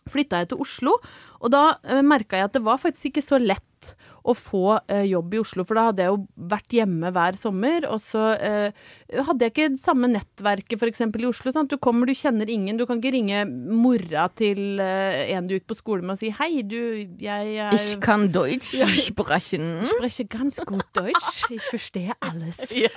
[0.10, 0.96] flytta jeg til Oslo,
[1.42, 5.06] og da uh, merka jeg at det var faktisk ikke så lett å få eh,
[5.10, 7.88] jobb i Oslo, for da hadde jeg jo vært hjemme hver sommer.
[7.90, 11.04] Og så eh, hadde jeg ikke samme nettverket f.eks.
[11.08, 11.54] i Oslo.
[11.56, 11.72] Sant?
[11.72, 12.80] Du kommer, du kjenner ingen.
[12.80, 16.32] Du kan ikke ringe mora til eh, en du gikk på skole med og si
[16.38, 16.78] hei, du,
[17.22, 18.76] jeg er Ich kann Deutsch
[19.08, 19.86] sprechen.
[19.98, 21.46] spreche ganz gut Deutsch.
[21.50, 22.62] Ich verstehe alles.
[22.82, 22.90] Ja.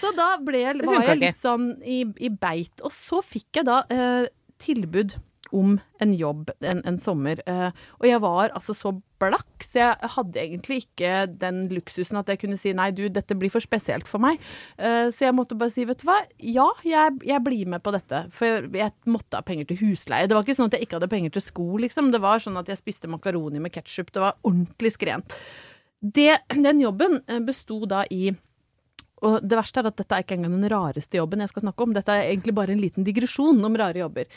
[0.00, 2.82] Så da ble, var jeg litt sånn i, i beit.
[2.84, 4.26] Og så fikk jeg da eh,
[4.60, 5.14] tilbud
[5.56, 7.40] om en jobb en, en sommer.
[7.48, 12.30] Eh, og jeg var altså så blakk, så jeg hadde egentlig ikke den luksusen at
[12.32, 14.40] jeg kunne si nei, du, dette blir for spesielt for meg.
[14.80, 17.94] Eh, så jeg måtte bare si, vet du hva, ja, jeg, jeg blir med på
[17.96, 18.24] dette.
[18.36, 20.28] For jeg måtte ha penger til husleie.
[20.30, 22.12] Det var ikke sånn at jeg ikke hadde penger til sko, liksom.
[22.14, 24.14] Det var sånn at jeg spiste makaroni med ketsjup.
[24.14, 25.36] Det var ordentlig skrent.
[26.00, 28.30] Det, den jobben eh, besto da i
[29.20, 31.84] og det verste er at dette er ikke engang den rareste jobben jeg skal snakke
[31.84, 31.94] om.
[31.96, 34.30] Dette er egentlig bare en liten digresjon om rare jobber.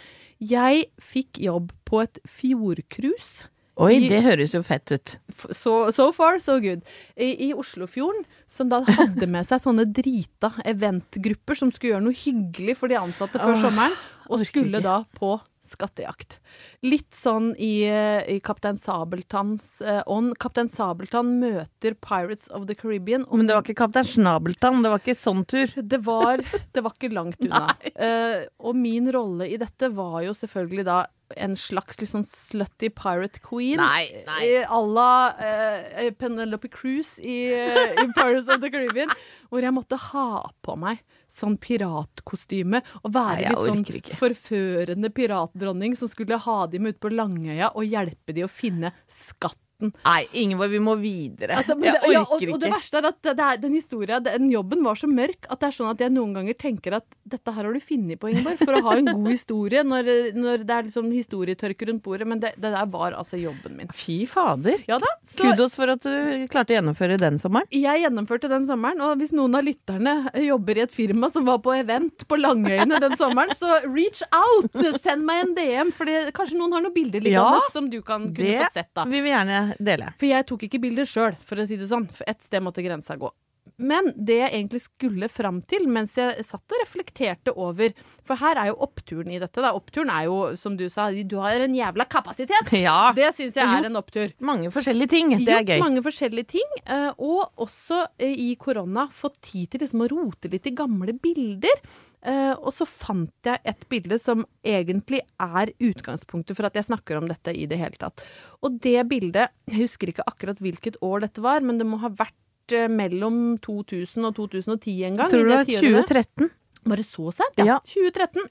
[0.43, 3.47] Jeg fikk jobb på et fjordcruise.
[3.81, 5.15] Oi, I- det høres jo fett ut.
[5.49, 6.83] So, so far, so good.
[7.17, 12.17] I, I Oslofjorden, som da hadde med seg sånne drita eventgrupper som skulle gjøre noe
[12.17, 13.97] hyggelig for de ansatte før oh, sommeren,
[14.29, 14.85] og skulle ikke.
[14.85, 16.37] da på skattejakt.
[16.83, 20.03] Litt sånn i, eh, i Kaptein Sabeltanns ånd.
[20.11, 20.37] ånd.
[20.37, 23.23] Kaptein Sabeltann møter Pirates of the Caribbean.
[23.31, 25.71] Men det var ikke Kaptein Snabeltann, det var ikke sånn tur.
[25.81, 26.43] det var,
[26.75, 27.73] det var ikke langt unna.
[27.93, 30.95] Uh, og min rolle i dette var jo selvfølgelig da
[31.37, 33.81] en slags litt sånn slutty pirate queen.
[33.81, 34.43] Nei, nei.
[34.63, 39.11] À la uh, Penelope Cruise i, eh, i Pirates of the Caribbean.
[39.49, 40.27] Hvor jeg måtte ha
[40.65, 46.89] på meg sånn piratkostyme og være Nei, litt sånn forførende piratdronning som skulle ha dem
[46.89, 49.61] ut på Langøya og hjelpe dem å finne skatten.
[50.05, 51.57] Nei, Ingeborg, vi må videre.
[51.59, 53.61] Altså, men jeg orker ja, og, orker og det verste er at det, det er,
[53.63, 56.57] den historia, den jobben var så mørk at det er sånn at jeg noen ganger
[56.59, 59.83] tenker at dette her har du funnet på, Ingeborg, for å ha en god historie
[59.87, 62.27] når, når det er liksom historietørke rundt bordet.
[62.29, 63.91] Men det, det der var altså jobben min.
[63.95, 64.83] Fy fader.
[64.89, 65.09] Ja da.
[65.27, 67.67] Så Kudos for at du klarte å gjennomføre den sommeren.
[67.73, 71.59] jeg gjennomførte den sommeren, og hvis noen av lytterne jobber i et firma som var
[71.63, 74.75] på event på Langøyene den sommeren, så reach out!
[75.03, 77.99] Send meg en DM, for det, kanskje noen har noen bilder liggende Ja, som du
[78.05, 78.89] kan kunne Det fått sett.
[78.95, 79.05] da.
[79.09, 79.33] vil vi
[79.79, 80.17] gjerne jeg.
[80.19, 82.09] For jeg tok ikke bilder sjøl, for å si det sånn.
[82.11, 83.31] For ett sted måtte grensa gå.
[83.79, 87.93] Men det jeg egentlig skulle fram til mens jeg satt og reflekterte over
[88.27, 89.63] For her er jo oppturen i dette.
[89.63, 89.71] Da.
[89.73, 92.69] Oppturen er jo, som du sa, du har en jævla kapasitet!
[92.83, 93.11] Ja.
[93.15, 94.31] Det syns jeg er en opptur.
[94.43, 95.31] Mange forskjellige ting.
[95.39, 95.79] Det er Gjort gøy.
[95.81, 96.75] mange forskjellige ting.
[96.85, 101.15] eh, Og også eh, i korona fått tid til liksom å rote litt i gamle
[101.23, 101.81] bilder.
[102.23, 107.19] Eh, og så fant jeg et bilde som egentlig er utgangspunktet for at jeg snakker
[107.19, 108.23] om dette i det hele tatt.
[108.63, 112.11] Og det bildet, jeg husker ikke akkurat hvilket år dette var, men det må ha
[112.15, 115.33] vært uh, mellom 2000 og 2010 en gang.
[115.33, 116.15] Tror du det var er tiåret.
[116.15, 116.51] 2013?
[116.93, 117.59] Var det så sent?
[117.59, 117.67] Ja.
[117.73, 117.77] Ja.
[117.91, 118.49] 2013.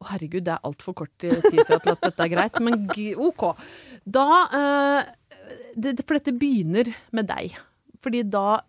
[0.00, 2.86] Å, herregud, det er altfor kort tid siden til at dette er greit, men
[3.26, 3.48] OK.
[4.06, 5.14] Da uh,
[5.74, 7.58] det, For dette begynner med deg.
[8.00, 8.62] Fordi da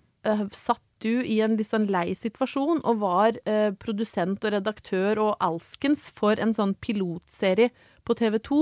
[0.54, 5.32] satt du i en litt sånn lei situasjon og var eh, produsent og redaktør og
[5.44, 7.72] alskens for en sånn pilotserie
[8.08, 8.62] på TV 2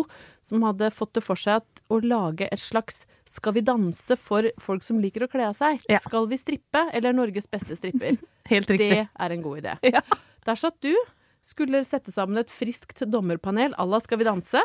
[0.49, 4.47] som hadde fått det for seg at å lage et slags Skal vi danse for
[4.57, 5.83] folk som liker å kle av seg?
[5.85, 5.99] Ja.
[6.01, 8.17] Skal vi strippe, eller Norges beste stripper?
[8.49, 8.89] Helt riktig.
[8.89, 9.75] Det er en god idé.
[10.49, 10.95] Der satt du,
[11.45, 14.63] skulle sette sammen et friskt dommerpanel à la Skal vi danse.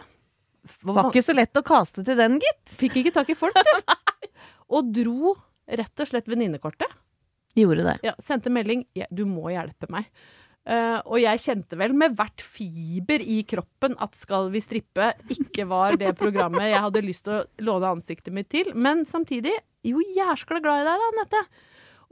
[0.81, 2.65] Var ikke så lett å kaste til den, gitt.
[2.73, 3.97] Fikk ikke tak i folk, du.
[4.75, 5.35] Og dro
[5.69, 6.89] rett og slett venninnekortet.
[7.55, 7.99] Gjorde det.
[8.07, 10.11] Ja, sendte melding ja, 'du må hjelpe meg'.
[10.64, 15.67] Uh, og jeg kjente vel med hvert fiber i kroppen at Skal vi strippe ikke
[15.69, 18.73] var det programmet jeg hadde lyst til å låne ansiktet mitt til.
[18.73, 19.53] Men samtidig
[19.85, 21.43] jo jæskla glad i deg da, Anette.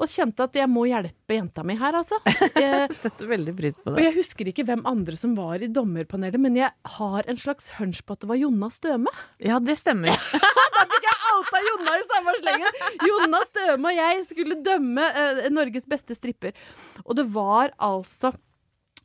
[0.03, 2.19] Og kjente at jeg må hjelpe jenta mi her, altså.
[2.65, 3.95] Jeg, Setter veldig pris på det.
[3.95, 7.69] og jeg husker ikke hvem andre som var i dommerpanelet, men jeg har en slags
[7.79, 9.13] hunch på at det var Jonna Støme.
[9.41, 10.13] Ja, det stemmer.
[10.43, 12.81] da fikk jeg outa Jonna i samme slengen.
[13.09, 16.57] Jonna Støme og jeg skulle dømme uh, Norges beste stripper.
[17.05, 18.33] Og det var altså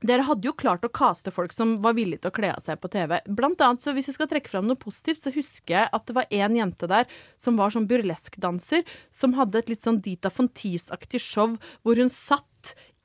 [0.05, 2.77] dere hadde jo klart å kaste folk som var villige til å kle av seg
[2.81, 3.15] på TV.
[3.33, 6.13] Blant annet, så Hvis jeg skal trekke fram noe positivt, så husker jeg at det
[6.13, 7.07] var en jente der
[7.41, 12.45] som var sånn burleskdanser, som hadde et litt sånn Dita Fontis-aktig show, hvor hun satt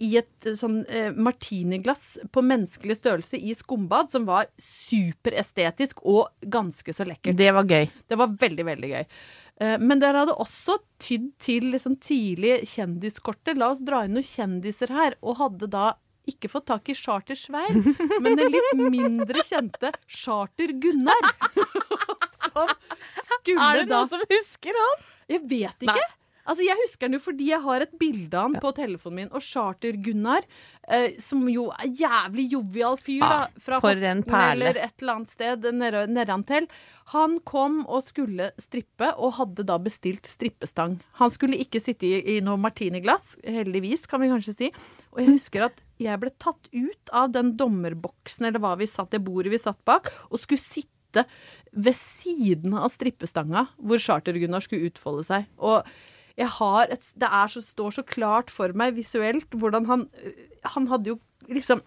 [0.03, 6.29] i et eh, sånn eh, martiniglass på menneskelig størrelse i skumbad, som var superestetisk og
[6.53, 7.39] ganske så lekkert.
[7.39, 7.89] Det var gøy.
[8.11, 9.05] Det var veldig, veldig gøy.
[9.63, 13.59] Eh, Men dere hadde også tydd til liksom tidlig kjendiskortet.
[13.61, 15.19] La oss dra inn noen kjendiser her.
[15.23, 15.93] Og hadde da
[16.31, 17.83] ikke fått tak i Charter Svein,
[18.23, 21.31] men den litt mindre kjente Charter Gunnar.
[22.53, 22.69] Som
[23.41, 25.07] skulle Er det da noen som husker han?
[25.31, 25.95] Jeg vet ikke.
[25.95, 26.22] Nei.
[26.43, 29.31] Altså, jeg husker den jo fordi jeg har et bilde av han på telefonen min.
[29.31, 30.47] Og Charter-Gunnar,
[30.89, 33.63] eh, som jo er jævlig jovial fyr, Ja, da.
[33.63, 34.57] Fra Horten perle.
[34.57, 35.69] Eller et eller annet sted
[36.11, 36.67] nedantil.
[37.13, 40.99] Han kom og skulle strippe, og hadde da bestilt strippestang.
[41.21, 44.71] Han skulle ikke sitte i, i noe martiniglass, heldigvis, kan vi kanskje si.
[45.13, 49.13] Og jeg husker at jeg ble tatt ut av den dommerboksen, eller hva vi satt,
[49.13, 51.27] det bordet vi satt bak, og skulle sitte
[51.73, 55.51] ved siden av strippestanga hvor Charter-Gunnar skulle utfolde seg.
[55.61, 55.85] Og
[56.39, 60.07] jeg har et, det er så, står så klart for meg visuelt hvordan han
[60.75, 61.19] Han hadde jo
[61.53, 61.83] liksom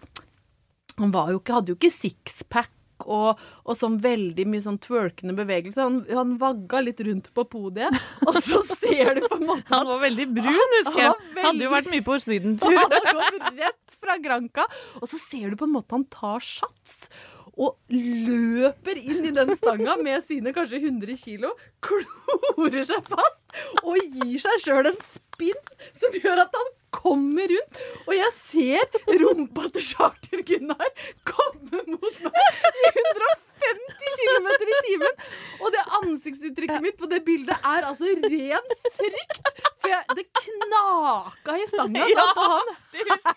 [1.00, 2.72] Han var jo ikke, hadde jo ikke sixpack
[3.04, 5.82] og, og sånn veldig mye sånn twerkende bevegelse.
[5.82, 7.92] Han, han vagga litt rundt på podiet,
[8.28, 11.10] og så ser du på en måte Han var veldig brun, husker jeg.
[11.10, 12.78] Han var Hadde jo vært mye på sydentur.
[12.80, 14.66] han kom rett fra Granca,
[15.00, 17.06] og så ser du på en måte han tar sats.
[17.56, 23.96] Og løper inn i den stanga med sine kanskje 100 kilo, klorer seg fast og
[23.96, 27.80] gir seg sjøl en spinn som gjør at han kommer rundt.
[28.04, 30.92] Og jeg ser rumpa til Charter-Gunnar
[31.32, 35.22] komme mot meg i 150 km i timen.
[35.60, 39.50] Og det ansiktsuttrykket mitt på det bildet er altså ren frykt.
[39.80, 42.06] For jeg, det knaka i stanga.
[42.10, 42.40] Ja, sant?
[42.42, 42.72] Og han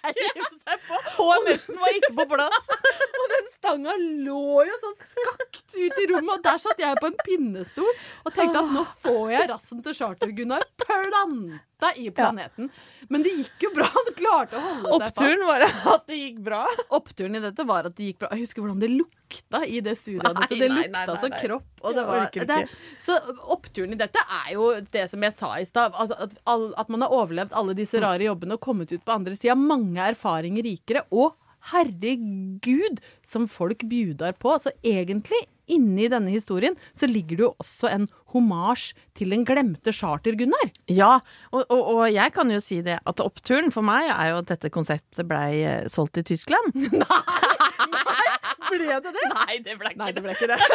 [0.04, 1.00] heiv seg på.
[1.20, 2.72] HMS-en var ikke på plass.
[3.20, 7.10] Og den stanga lå jo sånn skakt ut i rommet, og der satt jeg på
[7.12, 12.72] en pinnestol og tenkte at nå får jeg rassen til Charter-Gunnar planta i planeten.
[13.10, 13.88] Men det gikk jo bra.
[13.94, 15.22] Han klarte å holde seg fast.
[15.22, 16.64] Oppturen var at det gikk bra.
[16.98, 18.34] Oppturen i dette var at det gikk bra.
[18.34, 19.19] Jeg husker hvordan det lukta
[19.68, 20.34] i det studioet.
[20.36, 20.48] Nei.
[20.50, 21.42] Det nei, lukta nei, nei, så nei.
[21.44, 21.68] kropp.
[21.84, 22.60] Og det var, det,
[23.04, 23.18] så
[23.56, 25.94] oppturen i dette er jo det som jeg sa i stad.
[25.94, 26.40] Altså, at,
[26.84, 27.78] at man har overlevd alle Mm.
[27.78, 29.56] disse rare jobbene og kommet ut på andre sida.
[29.56, 31.06] Mange erfaringer rikere.
[31.12, 31.36] Og
[31.72, 34.56] herregud, som folk bjudar på.
[34.64, 39.94] Så egentlig, inni denne historien, så ligger det jo også en homasj til den glemte
[39.94, 40.72] Charter-Gunnar.
[40.90, 41.20] Ja,
[41.52, 44.50] og, og, og jeg kan jo si det at oppturen for meg er jo at
[44.54, 46.74] dette konseptet blei eh, solgt i Tyskland.
[48.70, 49.26] Ble det det?
[49.34, 50.60] Nei, det ble ikke Nei, det ble ikke det.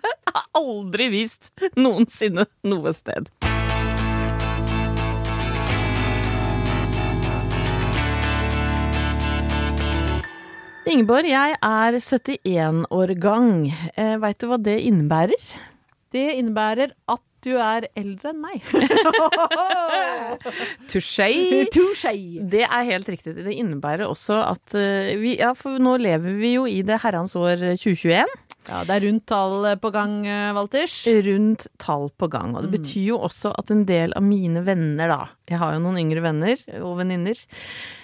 [0.00, 3.26] Jeg har aldri vist noensinne noe sted.
[10.90, 13.50] Ingeborg, jeg er 71 år gang.
[13.94, 15.42] Eh, Veit du hva det innebærer?
[16.10, 18.64] Det innebærer at du er eldre enn meg.
[20.90, 21.28] Touché.
[21.72, 22.12] Touché.
[22.52, 23.34] Det er helt riktig.
[23.38, 27.36] Det innebærer også at eh, vi Ja, for nå lever vi jo i det herrens
[27.38, 28.28] år 2021.
[28.68, 30.98] Ja, det er rundt tall på gang, eh, Walters.
[31.26, 32.54] Rundt tall på gang.
[32.56, 35.84] Og det betyr jo også at en del av mine venner, da Jeg har jo
[35.86, 37.38] noen yngre venner og venninner,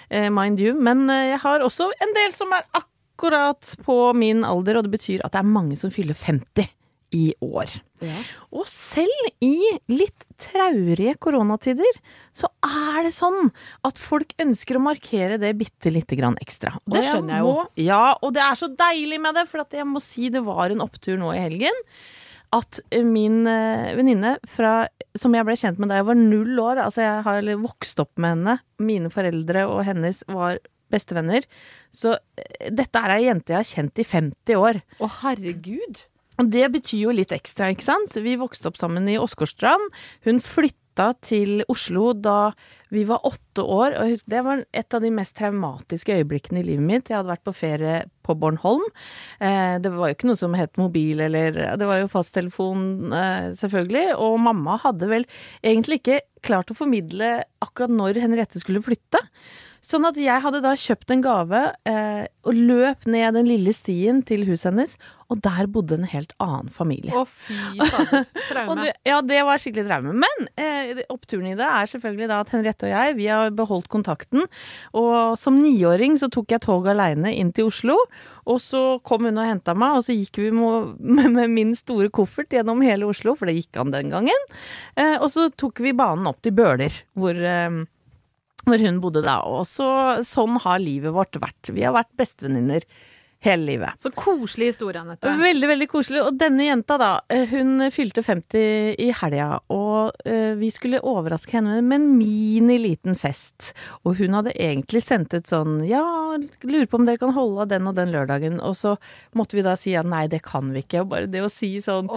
[0.09, 0.73] eh, mind you.
[0.73, 4.97] Men eh, jeg har også en del som er akkurat på min alder, og det
[4.97, 6.73] betyr at det er mange som fyller 50
[7.15, 7.71] i år.
[8.51, 9.55] Og selv i
[9.89, 11.99] litt traurige koronatider,
[12.35, 13.49] så er det sånn
[13.87, 16.75] at folk ønsker å markere det bitte lite grann ekstra.
[16.85, 17.57] Og Det skjønner jeg jo.
[17.87, 20.73] Ja, og det er så deilig med det, for at jeg må si det var
[20.73, 21.83] en opptur nå i helgen.
[22.55, 24.37] At eh, min eh, venninne
[25.19, 28.13] Som jeg ble kjent med da jeg var null år, altså jeg har vokst opp
[28.15, 30.61] med henne, mine foreldre og hennes var
[30.93, 31.43] bestevenner.
[31.91, 34.79] Så eh, dette er ei jente jeg har kjent i 50 år.
[35.03, 36.05] Å, herregud.
[36.37, 38.17] Og det betyr jo litt ekstra, ikke sant?
[38.21, 39.89] Vi vokste opp sammen i Åsgårdstrand.
[40.27, 42.51] Hun flytta til Oslo da
[42.93, 46.85] vi var åtte år, og det var et av de mest traumatiske øyeblikkene i livet
[46.85, 47.09] mitt.
[47.09, 48.85] Jeg hadde vært på ferie på Bornholm.
[49.41, 53.53] Eh, det var jo ikke noe som het mobil, eller Det var jo fasttelefon, eh,
[53.57, 54.17] selvfølgelig.
[54.17, 55.25] Og mamma hadde vel
[55.63, 59.21] egentlig ikke klart å formidle akkurat når Henriette skulle flytte.
[59.87, 64.19] Sånn at jeg hadde da kjøpt en gave eh, og løp ned den lille stien
[64.27, 64.95] til huset hennes,
[65.31, 67.13] og der bodde en helt annen familie.
[67.15, 68.27] Å, fy fader.
[68.49, 68.75] Traume.
[68.81, 70.15] det, ja, det var skikkelig traume.
[70.23, 73.89] Men eh, oppturen i det er selvfølgelig da at Henriette og jeg vi har beholdt
[73.91, 74.47] kontakten.
[74.97, 77.99] Og som niåring så tok jeg tog aleine inn til Oslo.
[78.47, 82.51] Og så kom hun og henta meg, og så gikk vi med min store koffert
[82.55, 84.49] gjennom hele Oslo, for det gikk an den gangen.
[84.95, 87.83] Eh, og så tok vi banen opp til Bøler, hvor eh,
[88.67, 89.39] hvor hun bodde da.
[89.47, 89.87] Og så,
[90.27, 91.71] sånn har livet vårt vært.
[91.73, 92.85] Vi har vært bestevenninner
[93.45, 94.01] hele livet.
[94.01, 95.29] Så koselig historie, Anette.
[95.39, 96.23] Veldig, veldig koselig.
[96.25, 101.53] Og denne jenta, da, eh, hun fylte 50 i helga, og eh, vi skulle overraske
[101.57, 103.71] henne med en mini liten fest.
[104.03, 106.03] Og hun hadde egentlig sendt ut sånn ja,
[106.65, 108.57] lurer på om dere kan holde av den og den lørdagen.
[108.63, 108.95] Og så
[109.37, 111.05] måtte vi da si ja, nei, det kan vi ikke.
[111.05, 112.09] Og bare det å si sånn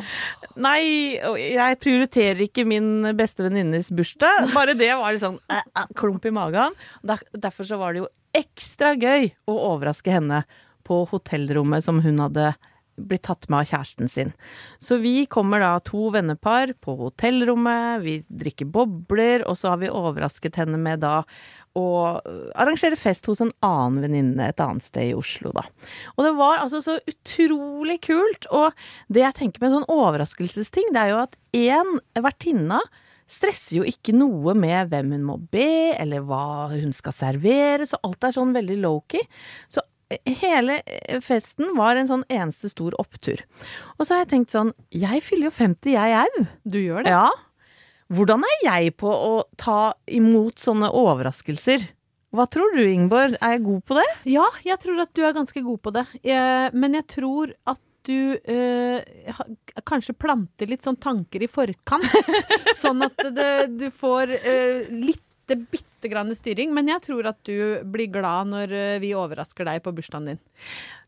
[0.60, 4.50] nei, jeg prioriterer ikke min beste venninnes bursdag.
[4.56, 6.74] Bare det var litt sånn eh, klump i magen.
[7.06, 10.44] Der, derfor så var det jo ekstra gøy å overraske henne
[10.86, 12.52] på hotellrommet som hun hadde
[13.00, 14.32] blitt tatt med av kjæresten sin.
[14.82, 19.92] Så vi kommer da to vennepar på hotellrommet, vi drikker bobler, og så har vi
[19.92, 21.22] overrasket henne med da
[21.78, 21.86] å
[22.58, 25.64] arrangere fest hos en annen venninne et annet sted i Oslo, da.
[26.16, 28.48] Og det var altså så utrolig kult.
[28.50, 28.74] Og
[29.08, 32.82] det jeg tenker med en sånn overraskelsesting, det er jo at én vertinne
[33.30, 38.00] stresser jo ikke noe med hvem hun må be, eller hva hun skal servere, så
[38.02, 39.22] alt er sånn veldig low-key.
[39.70, 39.84] Så
[40.40, 40.80] hele
[41.24, 43.42] festen var en sånn eneste stor opptur.
[43.98, 46.44] Og så har jeg tenkt sånn, jeg fyller jo 50, jeg au.
[46.64, 47.14] Du gjør det?
[47.14, 47.28] Ja.
[48.10, 51.84] Hvordan er jeg på å ta imot sånne overraskelser?
[52.34, 53.36] Hva tror du, Ingeborg?
[53.42, 54.08] Er jeg god på det?
[54.30, 56.04] Ja, jeg tror at du er ganske god på det.
[56.74, 59.40] Men jeg tror at du øh,
[59.86, 62.06] kanskje planter litt sånn tanker i forkant.
[62.82, 65.24] sånn at det, du får øh, litt
[65.58, 66.74] bitte grann styring.
[66.76, 70.42] Men jeg tror at du blir glad når eh, vi overrasker deg på bursdagen din.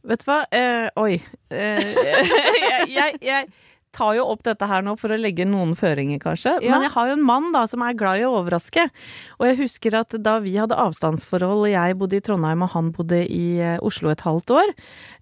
[0.09, 0.43] Vet du hva?
[0.51, 1.19] Eh, oi.
[1.53, 1.93] Eh,
[2.69, 3.53] jeg, jeg, jeg
[3.93, 6.57] tar jo opp dette her nå for å legge noen føringer, kanskje.
[6.65, 6.73] Ja.
[6.73, 8.87] Men jeg har jo en mann da som er glad i å overraske.
[9.39, 12.93] Og jeg husker at da vi hadde avstandsforhold, og jeg bodde i Trondheim og han
[12.97, 14.73] bodde i eh, Oslo et halvt år,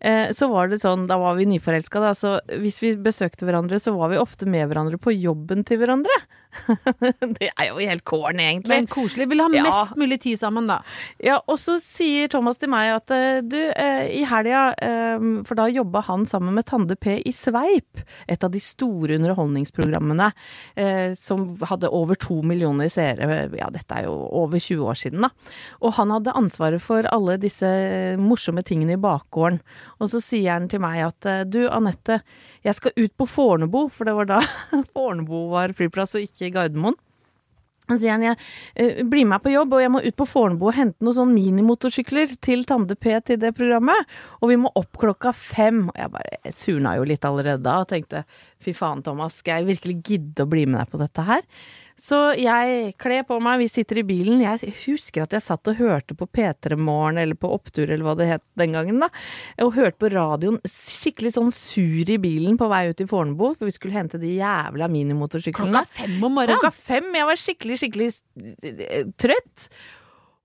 [0.07, 2.15] eh, så var det sånn, da var vi nyforelska, da.
[2.17, 6.23] Så hvis vi besøkte hverandre, så var vi ofte med hverandre på jobben til hverandre.
[7.39, 8.73] det er jo helt corny, egentlig.
[8.75, 9.29] Men koselig.
[9.31, 9.63] Vil ha Ja.
[9.67, 10.81] mest mulig tid sammen, da.
[11.23, 15.59] Ja, og så sier Thomas til meg at eh, du, eh, i helga eh, For
[15.59, 20.31] da jobba han sammen med Tande P i Sveip, et av de store underholdningsprogrammene
[20.77, 23.49] eh, som hadde over to millioner seere.
[23.59, 25.31] Ja, dette er jo over 20 år siden, da.
[25.81, 27.69] Og han hadde ansvaret for alle disse
[28.21, 29.61] morsomme tingene i bakgården.
[30.01, 32.21] Og så sier han til meg at eh, du, Anette,
[32.67, 34.41] jeg skal ut på Fornebu, for det var da
[34.95, 36.99] Fornebu var flyplass og ikke Gardermoen.
[37.91, 38.37] Så sier han jeg
[38.79, 41.35] eh, blir med på jobb, og jeg må ut på Fornebu og hente noen sånn
[41.35, 44.07] minimotorsykler til Tande P til det programmet.
[44.39, 45.89] Og vi må opp klokka fem.
[45.91, 48.23] Og jeg bare surna jo litt allerede da og tenkte
[48.63, 51.43] fy faen, Thomas, skal jeg virkelig gidde å bli med deg på dette her?
[52.01, 54.41] Så jeg kler på meg, vi sitter i bilen.
[54.41, 58.15] Jeg husker at jeg satt og hørte på P3 Morgen eller på Opptur eller hva
[58.17, 59.11] det het den gangen, da.
[59.67, 63.69] Og hørte på radioen skikkelig sånn sur i bilen på vei ut i Fornebu, for
[63.69, 65.75] vi skulle hente de jævla minimotorsyklene.
[65.77, 66.63] Klokka fem om morgenen.
[66.63, 67.11] Klokka fem.
[67.21, 68.09] Jeg var skikkelig, skikkelig
[68.71, 69.67] eh, trøtt.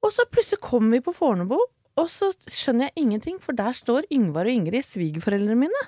[0.04, 1.56] Og så plutselig kommer vi på Fornebu,
[1.96, 5.86] og så skjønner jeg ingenting, for der står Yngvar og Ingrid, svigerforeldrene mine.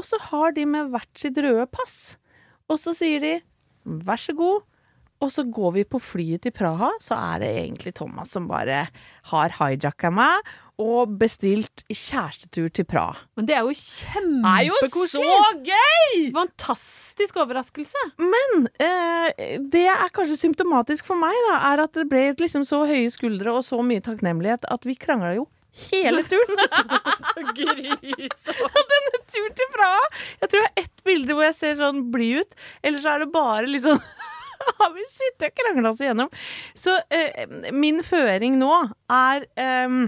[0.00, 2.16] Og så har de med hvert sitt røde pass.
[2.72, 3.34] Og så sier de
[4.08, 4.64] vær så god.
[5.24, 8.86] Og så går vi på flyet til Praha, så er det egentlig Thomas som bare
[9.32, 13.16] har hijacka meg og bestilt kjærestetur til Praha.
[13.38, 14.76] Men det er jo er jo
[15.08, 15.24] så
[15.64, 16.26] gøy!
[16.36, 18.02] Fantastisk overraskelse.
[18.20, 22.84] Men eh, det er kanskje symptomatisk for meg, da, er at det ble liksom så
[22.84, 25.48] høye skuldre og så mye takknemlighet at vi krangla jo
[25.90, 26.60] hele turen.
[27.26, 28.78] Så grusomt.
[28.92, 30.04] Denne turen til Praha
[30.40, 32.56] Jeg tror jeg har ett bilde hvor jeg ser sånn blid ut,
[32.86, 34.00] eller så er det bare liksom
[34.82, 36.30] har vi sittet og krangla oss igjennom.
[36.76, 38.72] Så eh, min føring nå
[39.12, 40.06] er ehm,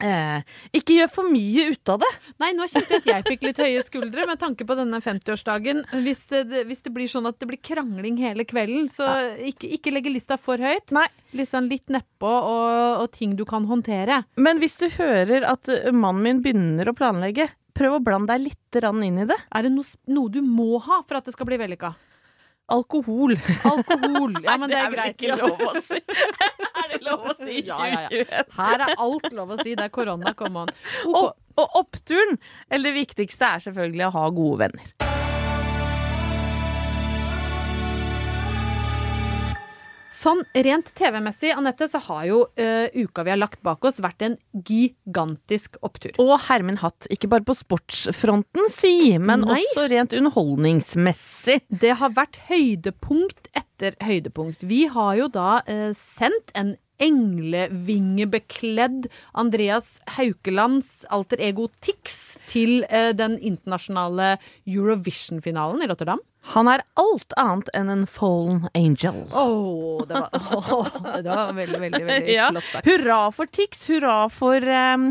[0.00, 0.40] eh,
[0.76, 2.10] ikke gjør for mye ut av det.
[2.42, 5.82] Nei, nå kjente jeg at jeg fikk litt høye skuldre med tanke på denne 50-årsdagen.
[6.06, 9.08] Hvis, det- hvis det blir sånn at det blir krangling hele kvelden, så
[9.50, 10.92] ikke, ikke legge lista for høyt.
[10.96, 11.06] Nei.
[11.36, 14.22] Liksom litt nedpå og, og ting du kan håndtere.
[14.40, 18.48] Men hvis du hører at eh, mannen min begynner å planlegge, prøv å blande deg
[18.48, 19.36] litt inn i det.
[19.54, 21.92] Er det noe, noe du må ha for at det skal bli vellykka?
[22.70, 23.36] Alkohol.
[23.64, 24.36] Alkohol.
[24.44, 25.18] Ja, men det er vel greit.
[25.18, 25.98] ikke lov å si.
[26.80, 28.44] er det lov å si i Ja, ja, ja.
[28.56, 29.74] Her er alt lov å si.
[29.74, 30.74] Det er korona, come on.
[31.10, 32.38] Og, og oppturen,
[32.70, 35.09] eller det viktigste, er selvfølgelig å ha gode venner.
[40.20, 44.20] Sånn rent TV-messig, Anette, så har jo uh, uka vi har lagt bak oss, vært
[44.26, 46.12] en gigantisk opptur.
[46.20, 49.56] Og hermen hatt, ikke bare på sportsfronten, si, men Nei.
[49.56, 51.58] også rent underholdningsmessig.
[51.72, 54.60] Det har vært høydepunkt etter høydepunkt.
[54.68, 59.08] Vi har jo da uh, sendt en englevingebekledd
[59.40, 64.36] Andreas Haukelands alter ego Tix til eh, den internasjonale
[64.68, 66.20] Eurovision-finalen i Rotterdam.
[66.54, 69.26] Han er alt annet enn en fallen angel.
[69.36, 70.88] Åh, det var, åh,
[71.20, 72.46] det var veldig, veldig, veldig Ja.
[72.50, 72.86] flott sagt.
[72.88, 75.04] Hurra for Tix, hurra for um,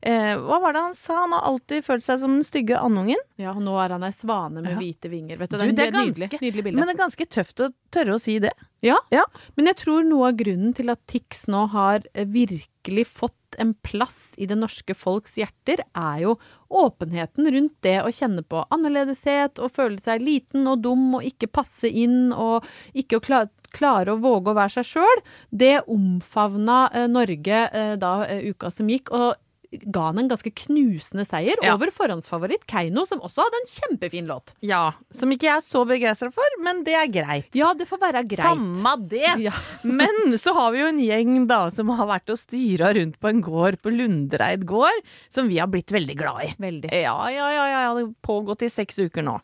[0.00, 1.18] eh, Hva var det han sa?
[1.26, 3.20] Han har alltid følt seg som den stygge andungen.
[3.36, 4.78] Ja, nå er han ei svane med Ja.
[4.80, 5.36] hvite vinger.
[5.42, 6.78] Vet du, Du, det er ganske, nydelig, nydelig bilde.
[6.80, 8.54] Men det er ganske tøft å tørre å si det.
[8.82, 8.96] Ja.
[9.12, 9.26] Ja.
[9.60, 13.74] Men jeg tror noe av grunnen til at Tix nå har eh, virkelig fått en
[13.86, 16.36] plass i det norske folks hjerter, er jo
[16.70, 21.50] åpenheten rundt det å kjenne på annerledeshet og føle seg liten og dum og ikke
[21.50, 25.20] passe inn og ikke å klare klare å våge å være seg sjøl.
[25.50, 29.12] Det omfavna eh, Norge eh, da eh, uka som gikk.
[29.14, 29.38] og
[29.70, 31.74] ga han en ganske knusende seier Ja.
[31.76, 34.52] over forhåndsfavoritt Keiino, som også hadde en kjempefin låt.
[34.66, 37.48] Ja, Som ikke jeg er så begeistra for, men det er greit.
[37.54, 38.42] Ja, det får være greit.
[38.42, 39.36] Samme det!
[39.44, 39.52] Ja.
[39.84, 43.28] Men så har vi jo en gjeng da som har vært og styra rundt på
[43.30, 45.00] en gård på Lundreid gård,
[45.32, 46.50] som vi har blitt veldig glad i.
[46.60, 46.90] Veldig.
[46.92, 49.36] Ja, ja, ja, ja, det har pågått i seks uker nå.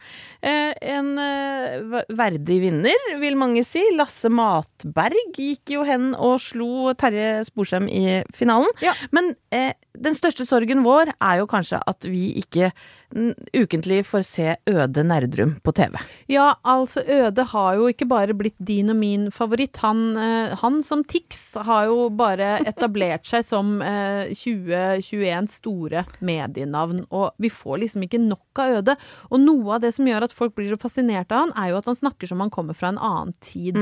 [0.43, 3.83] Eh, en eh, verdig vinner, vil mange si.
[3.97, 8.71] Lasse Matberg gikk jo hen og slo Terje Sporsem i finalen.
[8.85, 8.93] Ja.
[9.15, 9.73] Men eh,
[10.03, 12.71] den største sorgen vår er jo kanskje at vi ikke
[13.15, 15.97] mm, ukentlig får se Øde Nerdrum på TV.
[16.31, 19.81] Ja, altså Øde har jo ikke bare blitt din og min favoritt.
[19.85, 27.05] Han, eh, han som Tix har jo bare etablert seg som eh, 2021 store medienavn,
[27.11, 28.97] og vi får liksom ikke nok av Øde.
[29.31, 31.83] Og noe av det som gjør at folk blir så fascinert av han, er jo
[31.83, 33.79] at han snakker som han kommer fra en annen tid.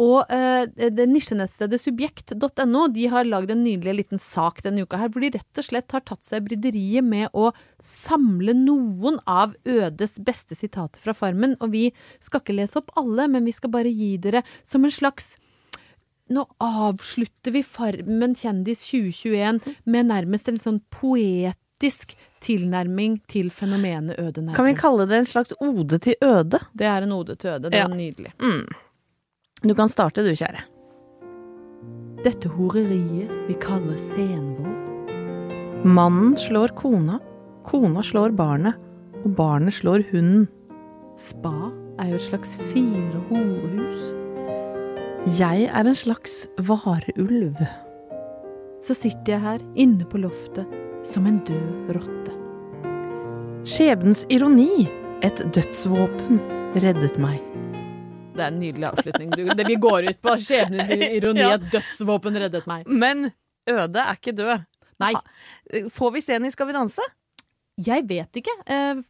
[0.00, 5.12] Og eh, det nisjenettstedet subjekt.no de har lagd en nydelig liten sak denne uka her,
[5.12, 7.50] hvor de rett og slett har tatt seg bryderiet med å
[7.82, 11.56] samle noen av Ødes beste sitater fra Farmen.
[11.60, 11.86] Og vi
[12.24, 15.36] skal ikke lese opp alle, men vi skal bare gi dere som en slags
[16.32, 19.58] nå avslutter vi Farmen kjendis 2021
[19.90, 25.52] med nærmest en sånn poetisk tilnærming til fenomenet Øde Kan vi kalle det en slags
[25.60, 26.62] ode til Øde?
[26.72, 27.70] Det er en ode til Øde.
[27.70, 27.88] Det er Ja.
[27.88, 28.32] nydelig.
[28.40, 28.66] Mm.
[29.62, 30.64] Du kan starte du, kjære.
[32.24, 34.72] Dette horeriet vi kaller senvold.
[35.86, 37.20] Mannen slår kona,
[37.66, 38.74] kona slår barnet,
[39.22, 40.48] og barnet slår hunden.
[41.18, 41.70] Spa
[42.02, 44.02] er jo et slags fire horehus.
[45.38, 47.62] Jeg er en slags varulv.
[48.82, 50.66] Så sitter jeg her inne på loftet
[51.06, 52.34] som en død rotte.
[53.62, 54.88] Skjebnens ironi,
[55.22, 56.42] et dødsvåpen,
[56.82, 57.38] reddet meg.
[58.32, 59.30] Det er en nydelig avslutning.
[59.36, 60.36] Du, det vi går ut på.
[60.40, 62.86] Skjebnens ironi, at dødsvåpen reddet meg.
[62.88, 63.30] Men
[63.70, 64.64] Øde er ikke død.
[65.02, 65.12] Nei,
[65.94, 67.04] Får vi se henne i Skal vi danse?
[67.86, 68.54] Jeg vet ikke.
[68.66, 69.02] Eh,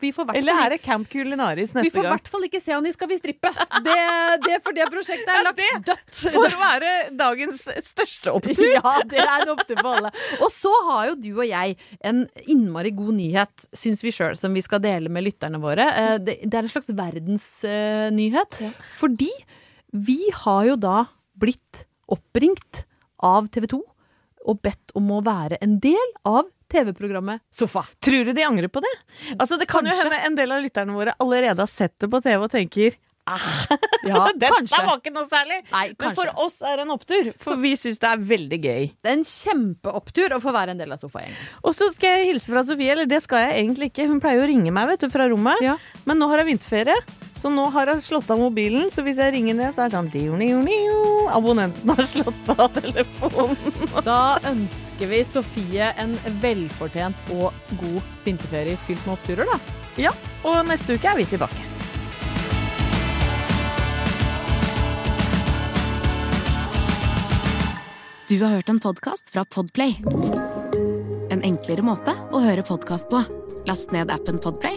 [0.00, 2.86] vi får Eller er det Camp Culinaris vi får i hvert fall ikke se han
[2.88, 3.52] i Skal vi strippe.
[3.84, 3.98] Det,
[4.42, 6.22] det for det prosjektet er lagt ja, dødt.
[6.34, 8.64] For å være dagens største opptur.
[8.80, 10.10] Ja, det er en opptur for alle.
[10.40, 14.54] Og så har jo du og jeg en innmari god nyhet, syns vi sjøl, som
[14.56, 15.86] vi skal dele med lytterne våre.
[15.86, 18.60] Eh, Det, er en slags verdensnyhet.
[18.98, 19.30] Fordi
[19.94, 21.04] vi har jo da
[21.40, 22.84] blitt oppringt
[23.22, 23.80] av TV 2
[24.50, 27.84] og bedt om å være en del av TV-programmet Sofa.
[28.02, 28.94] Tror du de angrer på det?
[29.36, 32.20] Altså, det kan jo hende en del av lytterne våre allerede har sett det på
[32.24, 32.96] TV og tenker
[33.30, 33.48] ah,
[34.06, 34.80] Ja, dette kanskje.
[34.86, 35.58] var ikke noe særlig.
[35.70, 38.86] Nei, Men for oss er det en opptur, for vi syns det er veldig gøy.
[38.96, 41.36] Det er en kjempeopptur å få være en del av Sofagjengen.
[41.62, 44.08] Og så skal jeg hilse fra Sofie, eller det skal jeg egentlig ikke.
[44.10, 45.76] Hun pleier å ringe meg vet du, fra rommet, Ja.
[46.08, 46.96] men nå har hun vinterferie.
[47.40, 49.96] Så nå har hun slått av mobilen, så hvis jeg ringer ned, så er det
[49.96, 50.98] sånn diu, diu, diu.
[51.32, 53.56] Abonnenten har slått av telefonen.
[54.04, 56.12] Da ønsker vi Sofie en
[56.42, 59.56] velfortjent og god vinterferie fylt med oppturer, da.
[60.00, 60.12] Ja,
[60.44, 61.66] og neste uke er vi tilbake.
[68.28, 69.96] Du har hørt en podcast fra Podplay.
[71.32, 73.24] En enklere måte å høre podcast på.
[73.66, 74.76] Last ned appen Podplay,